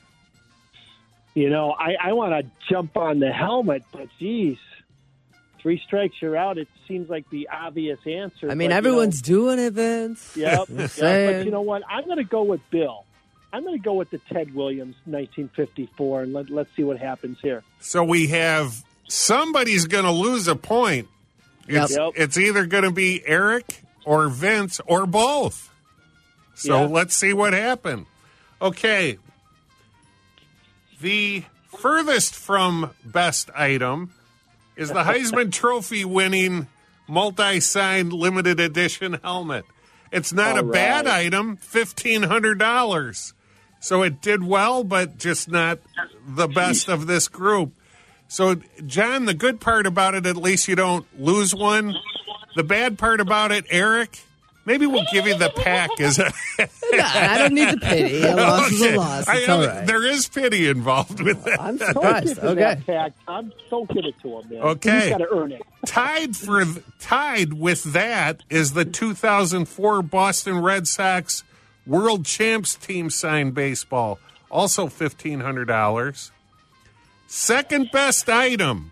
[1.35, 4.57] You know, I, I want to jump on the helmet, but geez,
[5.63, 6.59] three strikes, you're out.
[6.59, 8.51] It seems like the obvious answer.
[8.51, 10.37] I mean, but, you everyone's doing it, Vince.
[10.37, 11.37] know, yep, Just yep.
[11.39, 11.81] But you know what?
[11.89, 13.05] I'm going to go with Bill.
[13.51, 17.37] I'm going to go with the Ted Williams 1954, and let, let's see what happens
[17.41, 17.63] here.
[17.79, 21.07] So we have somebody's going to lose a point.
[21.67, 22.13] It's, Yep.
[22.15, 25.69] it's either going to be Eric or Vince or both.
[26.55, 26.87] So Yeah.
[26.87, 28.05] let's see what happened.
[28.61, 29.17] Okay.
[31.01, 31.43] The
[31.77, 34.13] furthest from best item
[34.75, 36.67] is the Heisman Trophy winning
[37.07, 39.65] multi signed limited edition helmet.
[40.11, 43.33] It's not a All bad item, $1,500.
[43.79, 45.79] So it did well, but just not
[46.27, 47.73] the best of this group.
[48.27, 48.55] So,
[48.85, 51.95] John, the good part about it, at least you don't lose one.
[52.55, 54.23] The bad part about it, Eric,
[54.65, 56.31] maybe we'll give you the pack as a.
[56.93, 58.21] Nah, I don't need the pity.
[58.23, 59.25] A loss is a loss.
[59.27, 59.87] It's am- all right.
[59.87, 61.59] There is pity involved with that.
[61.59, 62.35] I'm Don't surprised.
[62.35, 62.59] give Okay.
[62.59, 63.51] that pack, Tom.
[63.71, 64.61] Don't give it to him, man.
[64.61, 64.99] Okay.
[65.01, 65.63] He's got to earn it.
[65.87, 66.63] tied for
[66.99, 71.43] tied with that is the 2004 Boston Red Sox
[71.87, 74.19] World Champs team signed baseball,
[74.51, 76.29] also $1500.
[77.27, 78.91] Second best item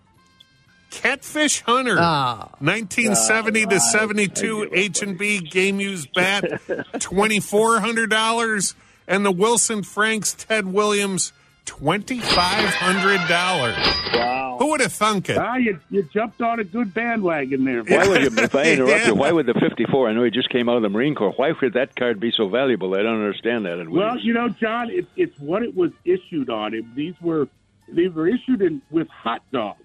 [0.92, 2.50] Catfish Hunter, Ah.
[2.60, 6.44] 1970 to 72 H&B game used bat,
[6.96, 8.74] $2400
[9.08, 11.34] and the Wilson Franks Ted Williams
[11.66, 14.14] $2500.
[14.14, 14.58] Wow.
[14.60, 15.38] Who would have thunk it?
[15.38, 17.84] Ah, you, you jumped on a good bandwagon there.
[17.88, 19.08] Why would you, if I interrupt Yeah.
[19.08, 21.34] you, why would the 54, I know he just came out of the Marine Corps,
[21.36, 22.94] why would that card be so valuable?
[22.94, 23.80] I don't understand that.
[23.80, 26.74] And Well, you know, John, it, it's what it was issued on.
[26.74, 27.48] It, these were
[27.88, 29.80] they were issued in with hot dogs.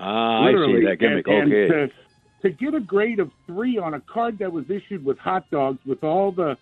[0.00, 0.84] Ah, I see literally.
[0.86, 1.26] that gimmick.
[1.28, 1.62] And, okay.
[1.62, 1.90] and
[2.42, 5.50] to, to get a grade of three on a card that was issued with hot
[5.50, 6.56] dogs, with all the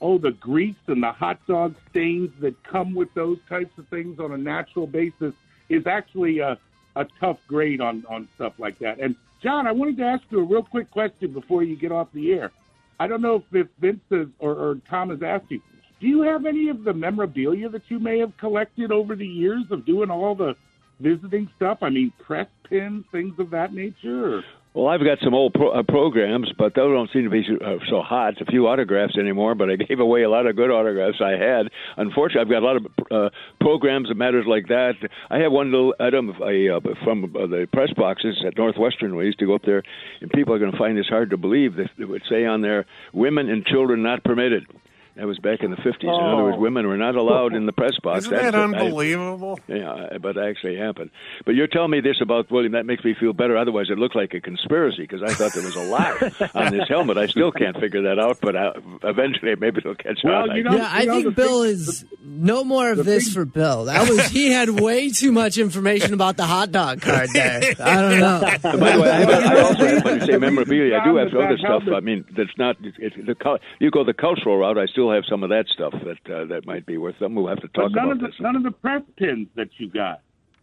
[0.00, 4.18] oh the grease and the hot dog stains that come with those types of things
[4.18, 5.34] on a natural basis,
[5.68, 6.58] is actually a,
[6.96, 8.98] a tough grade on on stuff like that.
[8.98, 12.08] And John, I wanted to ask you a real quick question before you get off
[12.14, 12.52] the air.
[13.00, 15.60] I don't know if, if Vince has, or, or Tom has asked you.
[16.00, 19.64] Do you have any of the memorabilia that you may have collected over the years
[19.70, 20.54] of doing all the
[21.02, 21.78] visiting stuff?
[21.82, 24.42] I mean, press pins, things of that nature.
[24.74, 27.62] Well, I've got some old pro- uh, programs, but those don't seem to be so,
[27.62, 28.40] uh, so hot.
[28.40, 31.68] A few autographs anymore, but I gave away a lot of good autographs I had.
[31.98, 34.94] Unfortunately, I've got a lot of uh, programs and matters like that.
[35.28, 39.14] I have one little item of uh, from uh, the press boxes at Northwestern.
[39.14, 39.82] We used to go up there,
[40.22, 41.76] and people are going to find this hard to believe.
[41.76, 44.64] That it would say on there, "Women and children not permitted."
[45.14, 46.02] That was back in the 50s.
[46.04, 46.60] In other words, Oh.
[46.60, 48.20] women were not allowed in the press box.
[48.20, 49.60] Isn't That's that a- I- unbelievable?
[49.68, 51.10] yeah, but it actually happened.
[51.44, 52.72] But you're telling me this about William.
[52.72, 53.56] That makes me feel better.
[53.58, 56.22] Otherwise, it looked like a conspiracy because I thought there was a lot
[56.56, 57.18] on this helmet.
[57.18, 58.72] I still can't figure that out, but uh,
[59.04, 60.56] eventually maybe they'll catch Well, on.
[60.56, 63.34] you know- Yeah, I you know, think Bill thing- is no more of this thing-
[63.34, 63.84] for Bill.
[63.84, 67.60] That was he had way too much information about the hot dog card there.
[67.80, 68.40] I don't know.
[68.64, 71.16] And by the way, I, have, I also have, when you say memorabilia, I do
[71.16, 71.82] have other stuff.
[71.82, 72.76] helmet- I mean, that's not.
[72.82, 74.78] It, it, the cul- you go the cultural route.
[74.78, 77.34] I still have some of that stuff that uh, that might be worth something.
[77.34, 78.36] We'll have to But talk none about of the this.
[78.40, 80.20] none of the press pins that you got.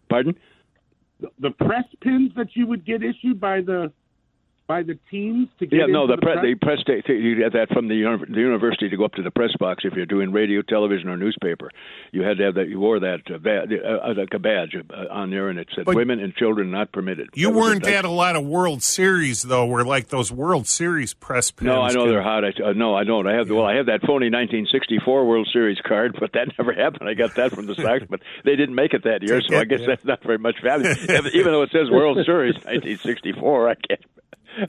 [0.10, 0.36] Pardon?
[1.20, 3.92] The, the press pins that you would get issued by the
[4.70, 6.44] by the teams to get Yeah, no, into the, pre- press.
[6.46, 9.24] the press sta- you get that from the, uni- the university to go up to
[9.24, 11.72] the press box if you're doing radio, television, or newspaper.
[12.12, 12.70] You had to have that.
[12.70, 15.86] You wore that uh, ba- uh, like a badge uh, on there, and it said
[15.86, 19.42] But- "Women and children not permitted." You That weren't at a lot of World Series
[19.42, 21.66] though, where like those World Series press pins.
[21.66, 22.46] No, I know can- they're hot.
[22.46, 23.26] I, uh, no, I don't.
[23.26, 27.10] I have well, I have that phony 1964 World Series card, but that never happened.
[27.10, 29.66] I got that from the Sox, but they didn't make it that year, so I
[29.66, 29.88] guess Yeah.
[29.88, 30.90] that's not very much value.
[31.34, 34.00] Even though it says World Series 1964, I can't.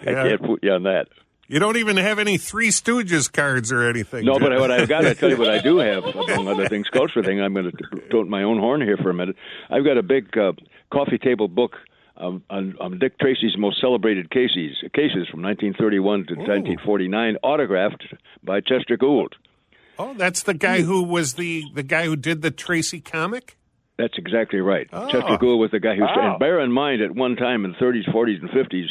[0.07, 0.29] I Yeah.
[0.29, 1.09] can't put you on that.
[1.48, 4.24] You don't even have any Three Stooges cards or anything.
[4.24, 6.87] No, but what I've got, I tell you what I do have, among other things,
[6.92, 7.40] culture thing.
[7.40, 9.35] I'm going to tote my own horn here for a minute.
[9.68, 10.53] I've got a big uh,
[10.92, 11.72] coffee table book
[12.16, 18.05] um, on, on Dick Tracy's most celebrated cases, cases from 1931 to 1949, autographed
[18.44, 19.35] by Chester Gould.
[19.98, 23.57] Oh, that's the guy who was the the guy who did the Tracy comic.
[23.98, 24.88] That's exactly right.
[24.92, 25.11] Oh.
[25.11, 26.03] Chester Gould was the guy who.
[26.03, 26.31] Wow.
[26.31, 28.88] And bear in mind, at one time in the 30s, 40s, and 50s, that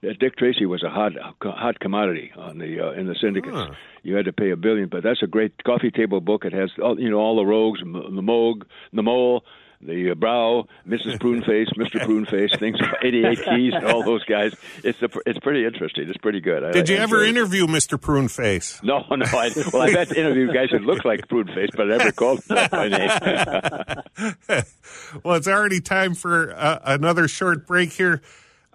[0.00, 3.56] Dick Tracy was a hot, hot commodity on the uh, in the syndicates.
[3.56, 3.70] Huh.
[4.02, 6.44] You had to pay a billion, but that's a great coffee table book.
[6.44, 9.42] It has all, you know all the rogues, the Moog, the Mole,
[9.80, 11.18] the uh, Brow, Mrs.
[11.20, 12.00] Pruneface, Mr.
[12.00, 14.54] Pruneface, things, 88 Keys, all those guys.
[14.82, 16.08] It's a, it's pretty interesting.
[16.08, 16.64] It's pretty good.
[16.64, 17.30] I, Did you I ever it.
[17.30, 17.98] interview Mr.
[17.98, 18.82] Pruneface?
[18.82, 19.24] No, no.
[19.26, 22.40] I, well, I've had to interview guys who look like Pruneface, but I never called
[22.42, 24.62] them by name.
[25.24, 28.22] well, it's already time for uh, another short break here.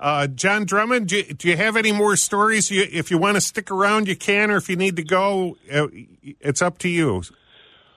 [0.04, 2.70] Uh, John Drummond, do you, do you have any more stories?
[2.70, 5.56] You, if you want to stick around, you can, or if you need to go,
[5.72, 5.88] uh,
[6.42, 7.24] it's up to you.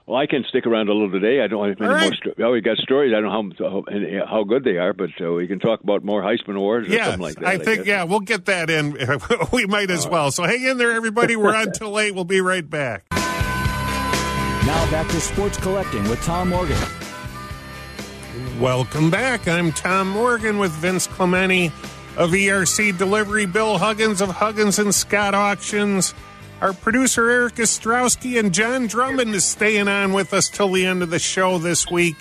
[0.06, 1.42] Well, I can stick around a little today.
[1.42, 2.04] I don't have many All right.
[2.24, 2.32] more.
[2.34, 3.12] Sto- oh, we got stories.
[3.12, 6.04] I don't know how how, how good they are, but uh, we can talk about
[6.04, 7.46] more Heisman Awards or Yeah, something like that.
[7.48, 7.86] I think, guess.
[7.88, 8.96] yeah, we'll get that in.
[9.52, 10.30] we might as well.
[10.30, 11.34] So hang in there, everybody.
[11.34, 12.14] We're on till late.
[12.14, 13.04] We'll be right back.
[13.10, 16.78] Now back to sports collecting with Tom Morgan.
[18.60, 19.48] Welcome back.
[19.48, 21.72] I'm Tom Morgan with Vince Clementi
[22.16, 26.14] of ERC Delivery, Bill Huggins of Huggins and Scott Auctions.
[26.60, 31.02] Our producer Eric Ostrowski and John Drummond is staying on with us till the end
[31.02, 32.16] of the show this week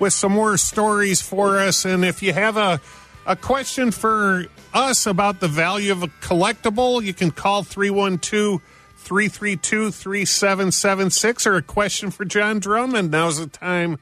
[0.00, 1.84] with some more stories for us.
[1.84, 2.80] And if you have a
[3.26, 8.62] a question for us about the value of a collectible, you can call 312
[8.96, 13.10] 332 3776 or a question for John Drummond.
[13.10, 13.98] Now's the time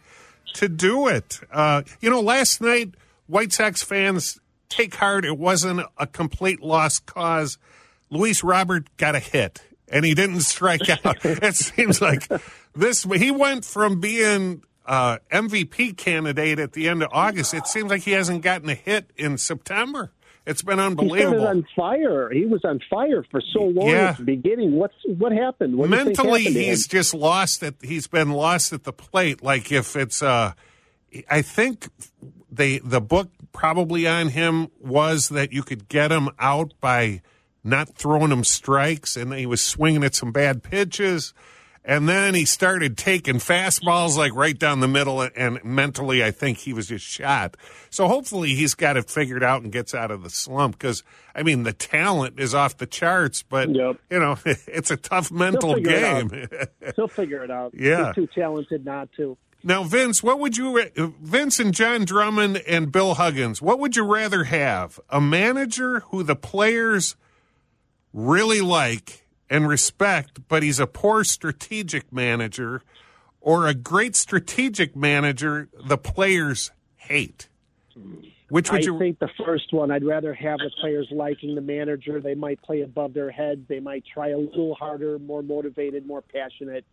[0.54, 1.40] to do it.
[1.50, 2.94] Uh, you know, last night,
[3.26, 4.40] White Sox fans
[4.74, 5.24] take heart.
[5.24, 7.58] It wasn't a complete lost cause.
[8.10, 11.18] Luis Robert got a hit and he didn't strike out.
[11.24, 12.28] it seems like
[12.74, 17.54] this, he went from being uh, MVP candidate at the end of August.
[17.54, 20.12] It seems like he hasn't gotten a hit in September.
[20.46, 21.16] It's been unbelievable.
[21.16, 21.48] He unbelievable.
[21.48, 22.30] on fire.
[22.30, 24.10] He was on fire for so long Yeah.
[24.10, 24.72] at the beginning.
[24.72, 25.78] What's what happened?
[25.78, 28.92] What do you think mentally happened he's just lost at he's been lost at the
[28.92, 30.52] plate like if it's uh
[31.30, 31.88] i think
[32.50, 37.20] they the book probably on him was that you could get him out by
[37.62, 41.32] not throwing him strikes and he was swinging at some bad pitches
[41.86, 46.58] and then he started taking fastballs like right down the middle and mentally i think
[46.58, 47.56] he was just shot
[47.90, 51.02] so hopefully he's got it figured out and gets out of the slump because
[51.34, 53.96] i mean the talent is off the charts but Yep.
[54.10, 55.82] you know it's a tough mental out.
[55.82, 56.48] game
[56.96, 57.72] He'll figure it out.
[57.74, 58.06] Yeah.
[58.06, 59.36] He's too talented not to.
[59.64, 64.04] Now vince what would you vince and john drummond and bill huggins what would you
[64.04, 67.16] rather have a manager who the players
[68.12, 72.82] really like and respect but he's a poor strategic manager
[73.40, 77.48] or a great strategic manager the players hate
[78.50, 79.90] which would I you I think the first one.
[79.90, 82.20] I'd rather have the players liking the manager.
[82.20, 83.62] They might play above their heads.
[83.68, 86.84] They might try a little harder, more motivated, more passionate.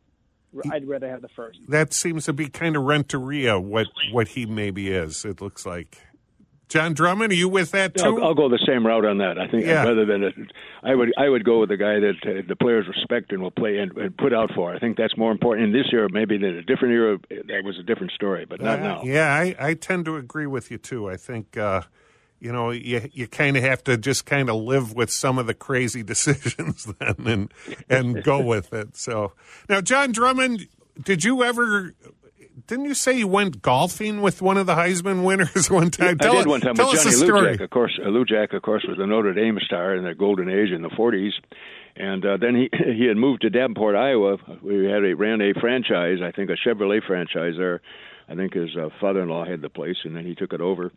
[0.71, 1.59] I'd rather have the first.
[1.69, 5.97] that seems to be kind of renteria what what he maybe is it looks like
[6.69, 9.37] john drummond are you with that too I'll, I'll go the same route on that.
[9.37, 9.83] I think Yeah.
[9.83, 10.29] rather than a,
[10.83, 13.51] I would I would go with the guy that uh, the players respect and will
[13.51, 14.73] play and, and put out for.
[14.73, 15.67] I think that's more important.
[15.67, 18.79] In this year, maybe in a different era, that was a different story, but not
[18.79, 19.01] Uh, now.
[19.03, 21.09] Yeah, I, I tend to agree with you too.
[21.09, 21.81] I think uh,
[22.41, 25.45] you know you you kind of have to just kind of live with some of
[25.45, 27.53] the crazy decisions then and
[27.89, 28.97] and go with it.
[28.97, 29.33] So
[29.69, 30.67] now, John Drummond,
[31.01, 31.93] did you ever?
[32.67, 36.17] Didn't you say you went golfing with one of the Heisman winners one time?
[36.21, 37.15] I Tell did one time tell with Johnny.
[37.15, 37.61] Lujack.
[37.61, 40.71] Of course, uh, Lujack, of course, was a Notre Dame star in the golden age
[40.71, 41.31] in the '40s,
[41.95, 44.37] and uh, then he he had moved to Davenport, Iowa.
[44.61, 47.81] We had a ran a franchise, I think a Chevrolet franchise there.
[48.29, 50.91] I think his uh, father-in-law had the place, and then he took it over.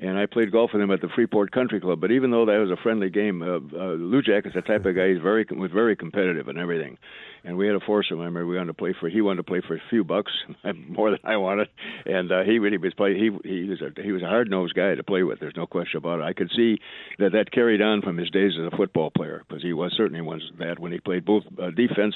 [0.00, 2.00] And I played golf with him at the Freeport Country Club.
[2.00, 4.96] But even though that was a friendly game, uh, uh, Lujack is the type of
[4.96, 5.10] guy.
[5.10, 6.96] He's very was very competitive and everything.
[7.44, 8.20] And we had a foursome.
[8.20, 9.08] I remember we wanted to play for.
[9.08, 10.32] He wanted to play for a few bucks,
[10.88, 11.68] more than I wanted.
[12.04, 13.14] And uh, he really was play.
[13.14, 15.40] He he was a he was a hard nosed guy to play with.
[15.40, 16.24] There's no question about it.
[16.24, 16.78] I could see
[17.18, 20.22] that that carried on from his days as a football player because he was certainly
[20.22, 22.14] was that when he played both uh, defense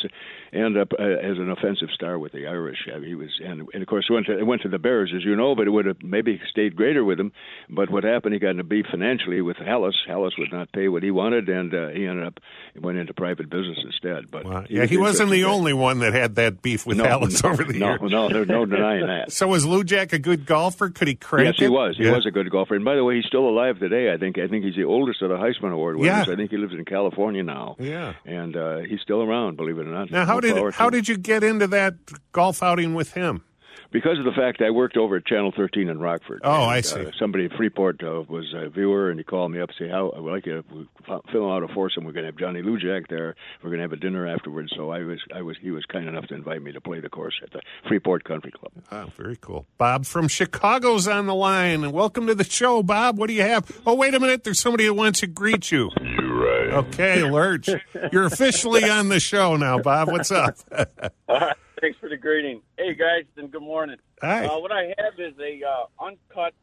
[0.52, 2.88] and uh, as an offensive star with the Irish.
[2.94, 5.24] I mean, he was and, and of course went to went to the Bears as
[5.24, 7.32] you know, but it would have maybe stayed greater with him.
[7.74, 8.34] But what happened?
[8.34, 9.92] He got in a beef financially with Halas.
[10.08, 12.40] Halas would not pay what he wanted, and uh, he ended up
[12.80, 14.30] went into private business instead.
[14.30, 14.64] But Wow.
[14.68, 15.54] Yeah, was he wasn't the interesting guy.
[15.58, 18.00] only one that had that beef with no, Alice no, over the no, years.
[18.02, 19.32] No, no, there's no denying that.
[19.32, 20.90] So was Lujack a good golfer?
[20.90, 21.70] Could he crank Yes, he it?
[21.72, 21.96] was.
[21.96, 22.12] He Yeah.
[22.12, 22.74] was a good golfer.
[22.74, 24.12] And by the way, he's still alive today.
[24.12, 24.38] I think.
[24.38, 26.26] I think he's the oldest of the Heisman Award winners.
[26.26, 26.32] Yeah.
[26.32, 27.76] I think he lives in California now.
[27.78, 28.12] Yeah.
[28.24, 30.10] And uh, he's still around, believe it or not.
[30.10, 30.92] Now, how did how him.
[30.92, 31.94] did you get into that
[32.32, 33.42] golf outing with him?
[33.92, 36.40] Because of the fact I worked over at Channel 13 in Rockford.
[36.44, 37.06] Oh, And, I see.
[37.06, 39.90] Uh, somebody at Freeport uh, was a viewer, and he called me up and said,
[39.90, 40.62] "How I would like you
[41.06, 42.04] to fill out a foursome.
[42.04, 43.34] We're going to have Johnny Lujack there.
[43.62, 46.08] We're going to have a dinner afterwards." So I was, I was, he was kind
[46.08, 48.72] enough to invite me to play the course at the Freeport Country Club.
[48.90, 49.66] Oh, very cool.
[49.78, 51.84] Bob from Chicago's on the line.
[51.84, 53.18] and Welcome to the show, Bob.
[53.18, 53.70] What do you have?
[53.86, 54.44] Oh, wait a minute.
[54.44, 55.90] There's somebody that wants to greet you.
[56.00, 56.74] You're right.
[56.86, 57.68] Okay, Lurch.
[58.12, 60.08] You're officially on the show now, Bob.
[60.10, 60.56] What's up?
[61.84, 62.62] Thanks for the greeting.
[62.78, 63.98] Hey guys, and good morning.
[64.22, 64.46] Hi.
[64.46, 66.54] Uh, what I have is a uh, uncut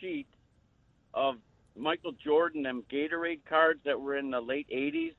[0.00, 0.26] sheet
[1.14, 1.36] of
[1.76, 5.14] Michael Jordan and Gatorade cards that were in the late '80s.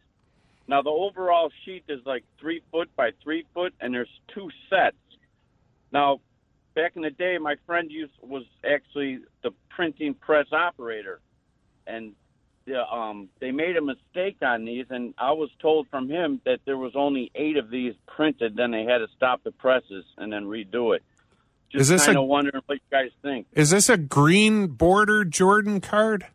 [0.68, 4.98] Now the overall sheet is like three foot by three foot, and there's two sets.
[5.90, 6.20] Now,
[6.74, 11.22] back in the day, my friend used was actually the printing press operator,
[11.88, 12.12] and
[12.66, 16.60] the, um, they made a mistake on these, and I was told from him that
[16.66, 18.56] there was only eight of these printed.
[18.56, 21.04] Then they had to stop the presses and then redo it.
[21.72, 23.48] Just Is this kind a- of wondering what you guys think.
[23.54, 26.26] Is this a green border Jordan card?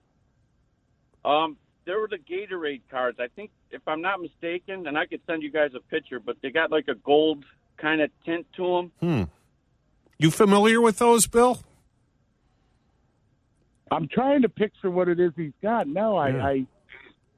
[1.25, 3.19] Um, there were the Gatorade cards.
[3.21, 6.37] I think, if I'm not mistaken, and I could send you guys a picture, but
[6.43, 7.45] they got like a gold
[7.77, 8.93] kind of tint to them.
[9.01, 9.23] Hmm.
[10.19, 11.61] You familiar with those, Bill?
[13.91, 15.87] I'm trying to picture what it is he's got.
[15.89, 16.47] No, I, Yeah.
[16.47, 16.67] I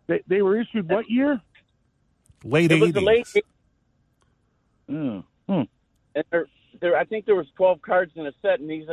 [0.09, 1.41] they, they were issued what year?
[2.45, 3.05] Late It was the 80s.
[3.35, 3.45] late,
[4.91, 5.25] Mm.
[5.49, 5.63] Hmm.
[6.15, 6.47] and there,
[6.81, 6.97] there.
[6.97, 8.87] I think there was 12 cards in a set, and these,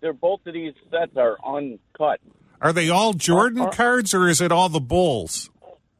[0.00, 2.20] they're both of these sets are uncut.
[2.60, 5.50] Are they all Jordan cards or is it all the Bulls?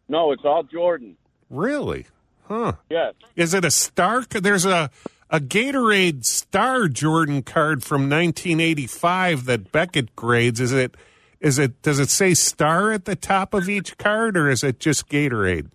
[0.09, 1.17] No, it's all Jordan.
[1.49, 2.07] Really?
[2.49, 2.73] Huh.
[2.91, 3.15] Yes.
[3.35, 4.31] Is it a Stark?
[4.31, 4.91] There's a
[5.31, 10.61] a Gatorade Star Jordan card from 1985 that Beckett grades.
[10.61, 10.97] Is it?
[11.41, 11.83] Is it?
[11.83, 15.71] Does it say Star at the top of each card, or is it just Gatorade?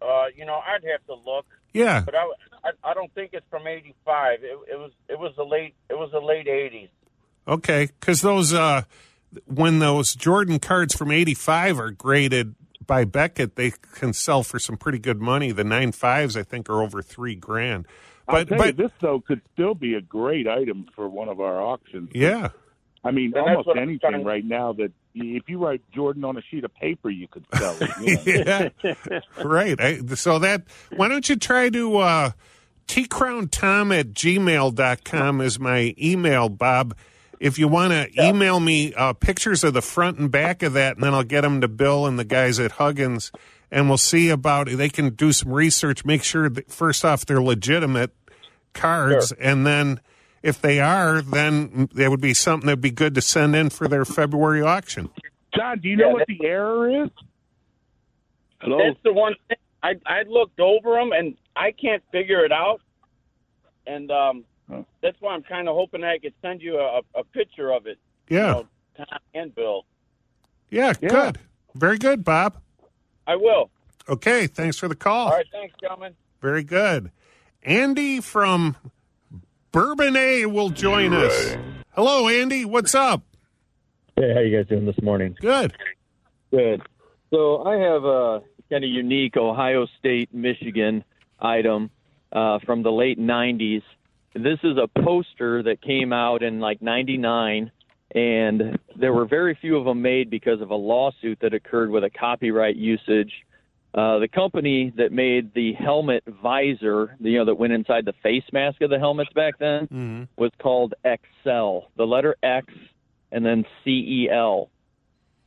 [0.00, 1.44] Uh, you know, I'd have to look,
[1.74, 2.02] Yeah.
[2.04, 2.30] but I,
[2.64, 4.38] I, I don't think it's from '85.
[4.42, 6.88] It, it was, it was the late, it was the late '80s.
[7.48, 8.82] Okay, because those uh,
[9.46, 12.54] when those Jordan cards from '85 are graded
[12.86, 15.52] by Beckett, they can sell for some pretty good money.
[15.52, 17.86] The nine fives, I think, are over three grand.
[18.30, 21.60] I'll But you, this though could still be a great item for one of our
[21.60, 22.10] auctions.
[22.14, 22.48] yeah,
[23.04, 26.64] I mean, And almost anything right now that if you write Jordan on a sheet
[26.64, 28.24] of paper, you could sell it.
[28.26, 28.70] you know.
[29.10, 29.80] yeah, right.
[29.80, 30.62] I, so that
[30.94, 32.30] why don't you try to uh,
[32.86, 36.96] tcrowntom at gmail.com is my email, Bob.
[37.38, 40.96] If you want to email me uh, pictures of the front and back of that,
[40.96, 43.32] and then I'll get them to Bill and the guys at Huggins,
[43.70, 44.76] and we'll see about it.
[44.76, 48.10] they can do some research, make sure that first off they're legitimate
[48.74, 50.00] cards, and then
[50.42, 53.88] if they are, then there would be something that'd be good to send in for
[53.88, 55.10] their February auction.
[55.54, 57.10] John, do you know what the error is?
[58.60, 58.78] Hello.
[58.78, 59.56] That's the one thing.
[59.82, 62.80] I I looked over them and I can't figure it out,
[63.86, 64.82] and um, Huh.
[65.02, 67.98] that's why I'm kind of hoping I could send you a, a picture of it.
[68.28, 68.66] Yeah, You know,
[68.98, 69.84] Tom and Bill.
[70.70, 71.08] yeah, Yeah.
[71.08, 71.38] good,
[71.74, 72.56] very good, Bob.
[73.26, 73.70] I will.
[74.08, 75.26] Okay, thanks for the call.
[75.28, 76.14] All right, thanks, gentlemen.
[76.40, 77.10] Very good.
[77.62, 78.76] Andy from
[79.72, 81.56] Bourbonnais will join us.
[81.90, 82.64] Hello, Andy.
[82.64, 83.22] What's up?
[84.16, 85.36] Hey, how you guys doing this morning?
[85.40, 85.74] Good.
[86.50, 86.82] Good.
[87.30, 91.04] So I have a kind of unique Ohio State, Michigan
[91.38, 91.90] item
[92.32, 93.82] uh, from the late '90s.
[94.34, 97.70] This is a poster that came out in like '99,
[98.14, 102.04] and there were very few of them made because of a lawsuit that occurred with
[102.04, 103.32] a copyright usage.
[103.92, 108.44] Uh, the company that made the helmet visor, you know, that went inside the face
[108.52, 110.28] mask of the helmets back then, Mhm.
[110.36, 111.90] was called Excel.
[111.96, 112.72] The letter X
[113.32, 114.70] and then CEL.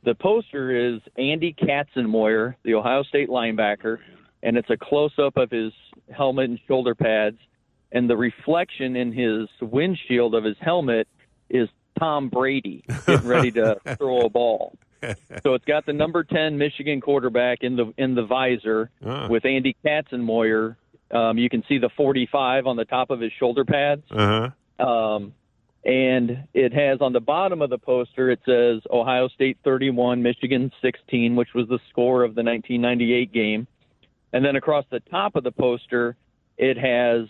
[0.02, 3.98] The poster is Andy Katzenmoyer, the Ohio State linebacker,
[4.42, 5.72] and it's a close up of his
[6.10, 7.38] helmet and shoulder pads.
[7.92, 11.08] And the reflection in his windshield of his helmet
[11.48, 11.68] is
[11.98, 14.76] Tom Brady getting ready to throw a ball.
[15.42, 19.28] So it's got the number 10 Michigan quarterback in the in the visor Ah.
[19.28, 20.76] with Andy Katzenmoyer.
[21.10, 24.02] Um, you can see the 45 on the top of his shoulder pads.
[24.10, 24.50] Uh
[24.80, 24.86] huh.
[24.86, 25.34] Um,
[25.84, 30.72] and it has on the bottom of the poster it says Ohio State 31, Michigan
[30.80, 33.66] 16, which was the score of the 1998 game.
[34.32, 36.16] And then across the top of the poster,
[36.56, 37.28] it has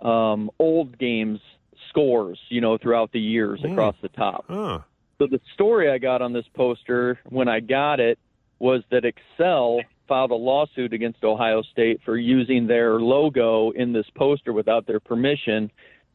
[0.00, 1.40] um, old games
[1.88, 3.72] scores, you know, throughout the years Hmm.
[3.72, 4.44] across the top.
[4.48, 4.84] Oh.
[5.20, 8.18] So the story I got on this poster when I got it
[8.58, 14.06] was that Excel filed a lawsuit against Ohio State for using their logo in this
[14.16, 15.70] poster without their permission,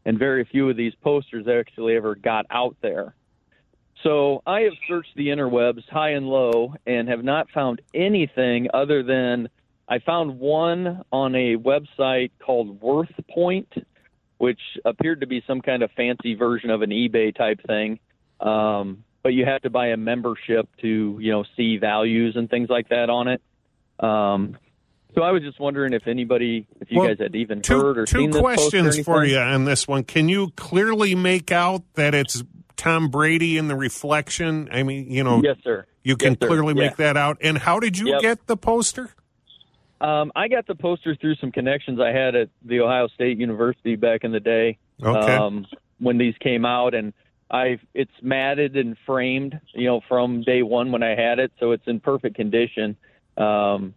[0.06, 3.14] and very few of these posters actually ever got out there.
[4.01, 9.03] So I have searched the interwebs high and low and have not found anything other
[9.03, 9.49] than
[9.88, 13.72] I found one on a website called Worth Point,
[14.39, 17.99] which appeared to be some kind of fancy version of an eBay type thing.
[18.39, 22.69] Um, but you have to buy a membership to, you know, see values and things
[22.69, 23.41] like that on it.
[23.99, 24.57] Um,
[25.15, 27.97] so I was just wondering if anybody, if you Well, guys had even Two, heard
[27.97, 30.03] or two seen this questions for you on this one.
[30.03, 32.43] Can you clearly make out that it's
[32.75, 34.67] Tom Brady in the reflection?
[34.71, 35.86] I mean, you know, Yes, sir.
[36.03, 36.89] you can Yes, clearly Yeah.
[36.89, 37.38] make that out.
[37.41, 38.21] And how did you Yep.
[38.21, 39.09] get the poster?
[40.01, 43.95] Um, I got the poster through some connections I had at the Ohio State University
[43.95, 44.77] back in the day.
[45.01, 45.36] Okay.
[45.36, 45.65] Um,
[45.99, 47.13] when these came out, and
[47.49, 51.71] I it's matted and framed, you know, from day one when I had it, so
[51.71, 52.97] it's in perfect condition.
[53.37, 53.93] Um,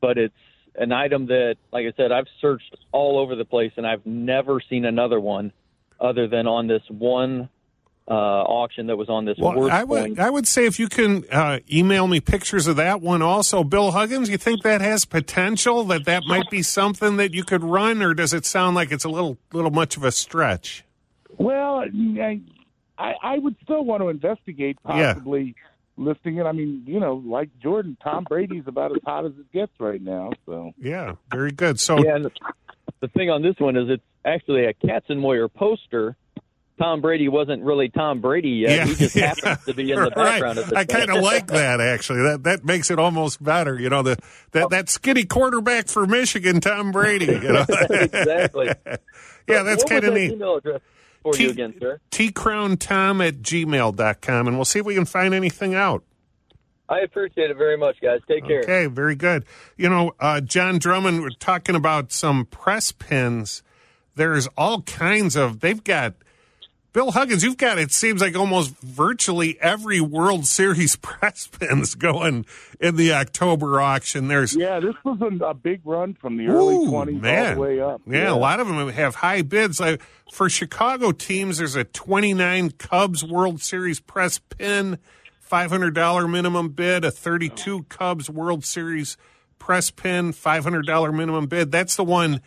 [0.00, 0.34] but it's
[0.74, 4.60] an item that, like I said, I've searched all over the place, and I've never
[4.68, 5.52] seen another one
[6.00, 7.48] other than on this one
[8.08, 10.18] uh, auction that was on this Well, worst I would point.
[10.18, 13.90] I would say if you can uh, email me pictures of that one also, Bill
[13.90, 14.30] Huggins.
[14.30, 15.84] You think that has potential?
[15.84, 19.04] That that might be something that you could run, or does it sound like it's
[19.04, 20.84] a little little much of a stretch?
[21.36, 22.40] Well, I,
[22.98, 25.12] I would still want to investigate Yeah.
[25.14, 25.54] possibly
[25.96, 26.44] listing it.
[26.44, 30.00] I mean, you know, like Jordan, Tom Brady's about as hot as it gets right
[30.02, 30.30] now.
[30.46, 31.80] So Yeah, very good.
[31.80, 32.30] So yeah, and the-
[33.00, 36.16] the thing on this one is it's actually a Katzenmoyer poster.
[36.80, 38.70] Tom Brady wasn't really Tom Brady yet.
[38.70, 39.26] Yeah, he just yeah.
[39.44, 40.14] happens to be in the Right.
[40.14, 42.22] background of the I kind of like that actually.
[42.22, 43.78] That that makes it almost better.
[43.78, 44.16] You know, the
[44.52, 47.26] that that skinny quarterback for Michigan, Tom Brady.
[47.26, 47.64] You know?
[47.90, 48.66] exactly.
[49.48, 50.32] yeah, that's kind of neat.
[50.32, 50.80] Email address
[51.32, 52.00] for T- you again, sir.
[52.10, 56.04] tcrowntom at gmail.com, and we'll see if we can find anything out.
[56.88, 58.20] I appreciate it very much, guys.
[58.26, 58.60] Take care.
[58.60, 59.44] Okay, very good.
[59.76, 63.62] You know, uh, John Drummond, we're talking about some press pins.
[64.14, 66.14] There's all kinds of, they've got,
[66.94, 72.46] Bill Huggins, you've got, it seems like almost virtually every World Series press pins going
[72.80, 74.28] in the October auction.
[74.28, 77.80] There's, yeah, this was a, a big run from the early twenties all the way
[77.80, 78.00] up.
[78.06, 79.80] Yeah, a lot of them have high bids.
[79.80, 80.00] Like
[80.32, 84.98] for Chicago teams, there's a 29 Cubs World Series press pin,
[85.50, 89.18] $500 minimum bid, a 32 Cubs World Series
[89.58, 91.70] press pin, $500 minimum bid.
[91.70, 92.40] That's the one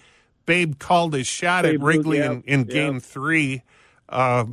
[0.47, 2.73] Babe called his shot Babe at Wrigley yeah, in, in yeah.
[2.73, 3.63] game three.
[4.12, 4.45] Uh,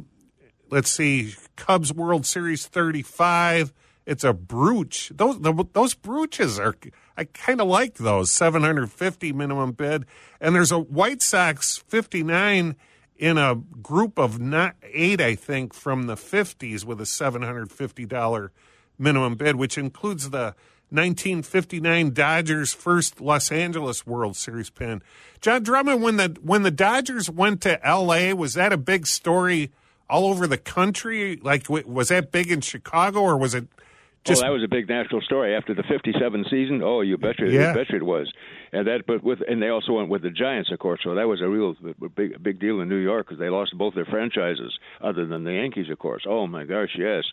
[0.71, 3.73] let's see, Cubs World Series 35.
[4.07, 5.11] It's a brooch.
[5.15, 6.75] Those the, those brooches are.
[7.17, 8.31] I kind of like those.
[8.31, 10.07] 750 minimum bid,
[10.41, 12.77] and there's a White Sox 59
[13.17, 18.53] in a group of not eight, I think, from the 50s with a 750 dollar
[18.99, 20.55] minimum bid, which includes the
[20.91, 25.03] 1959 Dodgers first Los Angeles World Series pin.
[25.41, 29.71] John Drummond, when the when the Dodgers went to L.A., was that a big story
[30.09, 31.37] all over the country?
[31.37, 33.83] Like, was that big in Chicago, or was it oh,
[34.25, 34.43] just?
[34.43, 36.83] oh, that was a big national story after the '57 season.
[36.83, 37.69] Oh, you betcha, Yeah.
[37.69, 38.33] you betcha it was.
[38.73, 41.01] And that, but with, and they also went with the Giants, of course.
[41.03, 41.75] So that was a real
[42.15, 45.53] big, big deal in New York because they lost both their franchises, other than the
[45.53, 46.25] Yankees, of course.
[46.29, 47.25] Oh my gosh, yes.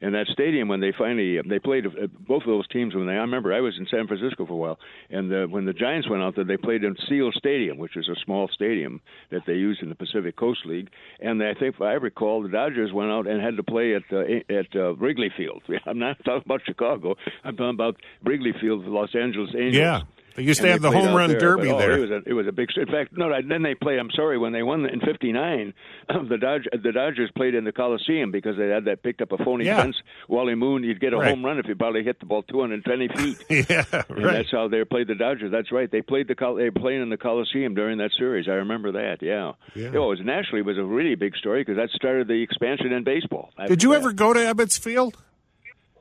[0.00, 3.12] And that stadium, when they finally they played uh, both of those teams, when they
[3.12, 4.78] I remember I was in San Francisco for a while,
[5.10, 8.08] and uh, when the Giants went out there, they played in Seal Stadium, which is
[8.08, 10.88] a small stadium that they used in the Pacific Coast League.
[11.20, 14.02] And I think, if I recall, the Dodgers went out and had to play at
[14.12, 14.20] uh,
[14.52, 15.62] at uh, Wrigley Field.
[15.86, 17.16] I'm not talking about Chicago.
[17.44, 19.74] I'm talking about Wrigley Field, the Los Angeles Angels.
[19.74, 20.02] Yeah.
[20.36, 21.96] They used to have the home run there, derby but, oh, there.
[21.96, 22.68] It was a, it was a big.
[22.76, 23.30] In fact, no.
[23.46, 23.98] Then they play.
[23.98, 24.38] I'm sorry.
[24.38, 25.72] When they won in '59,
[26.28, 29.38] the Dodgers the Dodgers played in the Coliseum because they had that picked up a
[29.38, 29.82] phony Yeah.
[29.82, 29.96] fence.
[30.28, 31.30] Wally Moon, you'd get a Right.
[31.30, 33.38] home run if you probably hit the ball 220 feet.
[33.70, 35.50] yeah, And that's how they played the Dodgers.
[35.50, 35.90] That's right.
[35.90, 38.46] They played the Col- they playing in the Coliseum during that series.
[38.48, 39.18] I remember that.
[39.22, 39.52] Yeah.
[39.74, 39.86] Yeah.
[39.94, 43.04] It was nationally it was a really big story because that started the expansion in
[43.04, 43.50] baseball.
[43.66, 43.98] Did you Yeah.
[43.98, 45.16] ever go to Ebbets Field?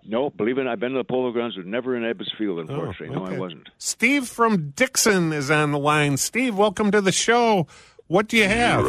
[0.08, 0.68] No, believe it.
[0.68, 2.60] I've been to the Polo Grounds, but never in Ebbets Field.
[2.60, 3.36] Unfortunately, no, Oh, okay.
[3.36, 3.70] I wasn't.
[3.78, 6.18] Steve from Dixon is on the line.
[6.18, 7.68] Steve, welcome to the show.
[8.08, 8.86] What do you have?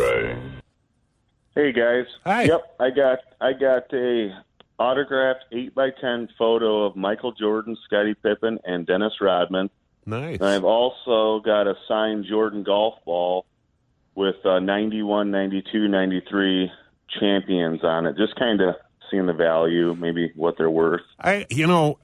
[1.55, 2.05] Hey guys.
[2.25, 2.43] Hi.
[2.45, 4.31] Yep, I got I got a
[4.79, 9.71] autographed eight by ten photo of Michael Jordan, Scottie Pippen, and Dennis Rodman.
[10.05, 10.39] Nice.
[10.39, 13.47] And I've also got a signed Jordan golf ball
[14.15, 16.71] with uh, 91, 92, 93
[17.19, 18.17] champions on it.
[18.17, 18.77] Just kind of
[19.11, 21.03] seeing the value, maybe what they're worth.
[21.21, 21.99] I, you know,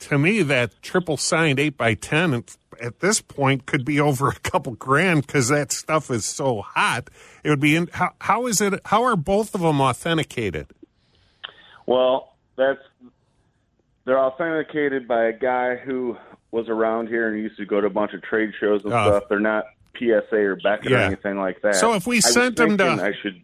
[0.00, 2.56] to me, that triple signed eight by ten at-
[3.00, 7.10] this point could be over a couple grand because that stuff is so hot.
[7.42, 7.74] It would be.
[7.74, 8.80] In, how, how is it?
[8.84, 10.68] How are both of them authenticated?
[11.86, 12.78] Well, that's
[14.04, 16.16] they're authenticated by a guy who
[16.50, 19.06] was around here and used to go to a bunch of trade shows and Oh.
[19.18, 19.24] stuff.
[19.28, 19.64] They're not
[19.98, 20.98] PSA or Beckett Yeah.
[20.98, 21.74] or anything like that.
[21.74, 23.42] So if we I sent them to- I should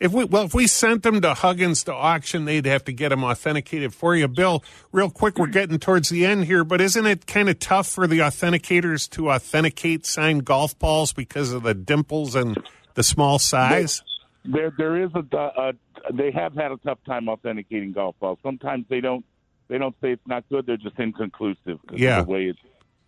[0.00, 3.10] If we well, if we sent them to Huggins to auction, they'd have to get
[3.10, 4.26] them authenticated for you.
[4.28, 7.86] Bill, real quick, we're getting towards the end here, but isn't it kind of tough
[7.86, 12.56] for the authenticators to authenticate signed golf balls because of the dimples and
[12.94, 14.02] the small size?
[14.42, 15.72] There, there is a, a.
[16.14, 18.38] They have had a tough time authenticating golf balls.
[18.42, 19.24] Sometimes they don't.
[19.68, 20.64] They don't say it's not good.
[20.64, 21.78] They're just inconclusive.
[21.92, 22.22] Yeah.
[22.22, 22.58] the way it's,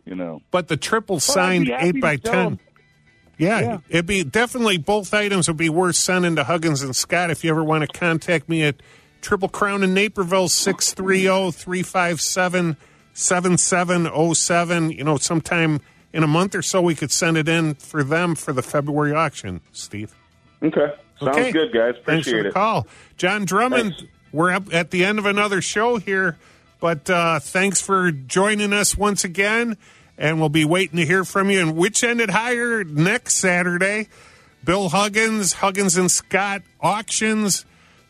[0.04, 0.42] you know.
[0.50, 2.34] But the triple signed eight by ten.
[2.34, 2.58] 'em.
[3.42, 3.78] Yeah, Yeah.
[3.88, 7.50] it'd be definitely both items would be worth sending to Huggins and Scott if you
[7.50, 8.76] ever want to contact me at
[9.20, 10.48] Triple Crown in Naperville
[13.68, 14.96] 630-357-7707.
[14.96, 15.80] You know, sometime
[16.12, 19.12] in a month or so, we could send it in for them for the February
[19.14, 20.14] auction, Steve.
[20.62, 20.92] Okay.
[21.20, 21.52] Sounds Okay.
[21.52, 21.94] good, guys.
[21.94, 22.54] Thanks for Appreciate the it.
[22.54, 22.86] call.
[23.16, 24.12] John Drummond, Thanks.
[24.32, 26.36] we're up at the end of another show here,
[26.80, 29.76] but uh, thanks for joining us once again.
[30.18, 31.60] And we'll be waiting to hear from you.
[31.60, 34.08] And which ended higher next Saturday?
[34.64, 37.64] Bill Huggins, Huggins and Scott auctions.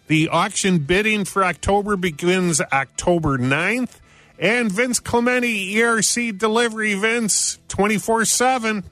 [0.08, 4.00] The auction bidding for October begins October 9th.
[4.38, 8.84] And Vince Clementi, ERC delivery, Vince, 24 7.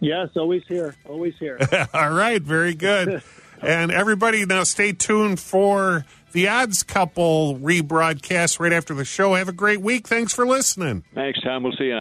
[0.00, 0.94] Yes, always here.
[1.08, 1.58] Always here.
[1.94, 3.22] All right, very good.
[3.62, 9.34] and everybody, now stay tuned for the odds couple rebroadcast right after the show.
[9.34, 10.06] Have a great week.
[10.06, 11.04] Thanks for listening.
[11.14, 11.62] Thanks, Tom.
[11.62, 11.96] We'll see you.